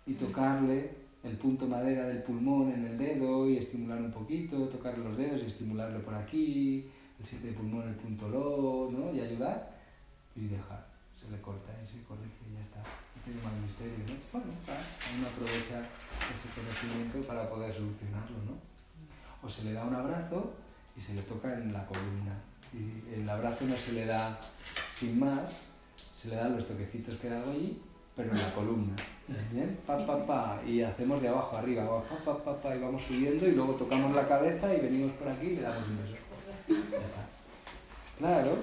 [0.07, 0.90] y tocarle
[1.24, 5.42] el punto madera del pulmón en el dedo y estimular un poquito, tocarle los dedos
[5.42, 9.12] y estimularlo por aquí, el siete de pulmón, el punto lo, ¿no?
[9.14, 9.70] Y ayudar
[10.36, 10.86] y dejar.
[11.18, 12.78] Se le corta y se corrige y ya está.
[12.80, 14.14] No tiene más misterio, ¿no?
[14.32, 15.86] Bueno, uno aprovecha
[16.34, 18.59] ese conocimiento para poder solucionarlo, ¿no?
[19.46, 20.53] O se le da un abrazo
[20.96, 22.51] y se le toca en la columna.
[22.75, 24.39] Y el abrazo no se le da
[24.95, 25.53] sin más,
[26.14, 27.81] se le dan los toquecitos que he dado allí
[28.16, 28.95] pero en la columna.
[29.51, 29.79] ¿Bien?
[29.87, 30.61] Pa, pa, pa.
[30.66, 34.14] Y hacemos de abajo arriba, abajo, pa, pa, pa, y vamos subiendo y luego tocamos
[34.14, 36.16] la cabeza y venimos por aquí y le damos un beso.
[38.18, 38.59] Claro.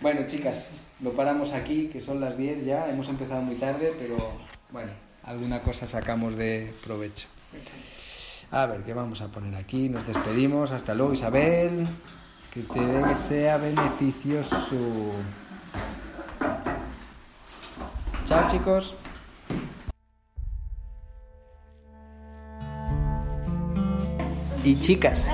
[0.00, 2.90] Bueno, chicas, lo paramos aquí, que son las 10 ya.
[2.90, 4.16] Hemos empezado muy tarde, pero
[4.70, 4.90] bueno,
[5.24, 7.28] alguna cosa sacamos de provecho.
[8.50, 9.88] A ver, ¿qué vamos a poner aquí?
[9.88, 10.72] Nos despedimos.
[10.72, 11.86] Hasta luego, Isabel.
[12.52, 14.76] Que te sea beneficioso.
[18.26, 18.94] Chao, chicos.
[24.62, 25.30] Y chicas.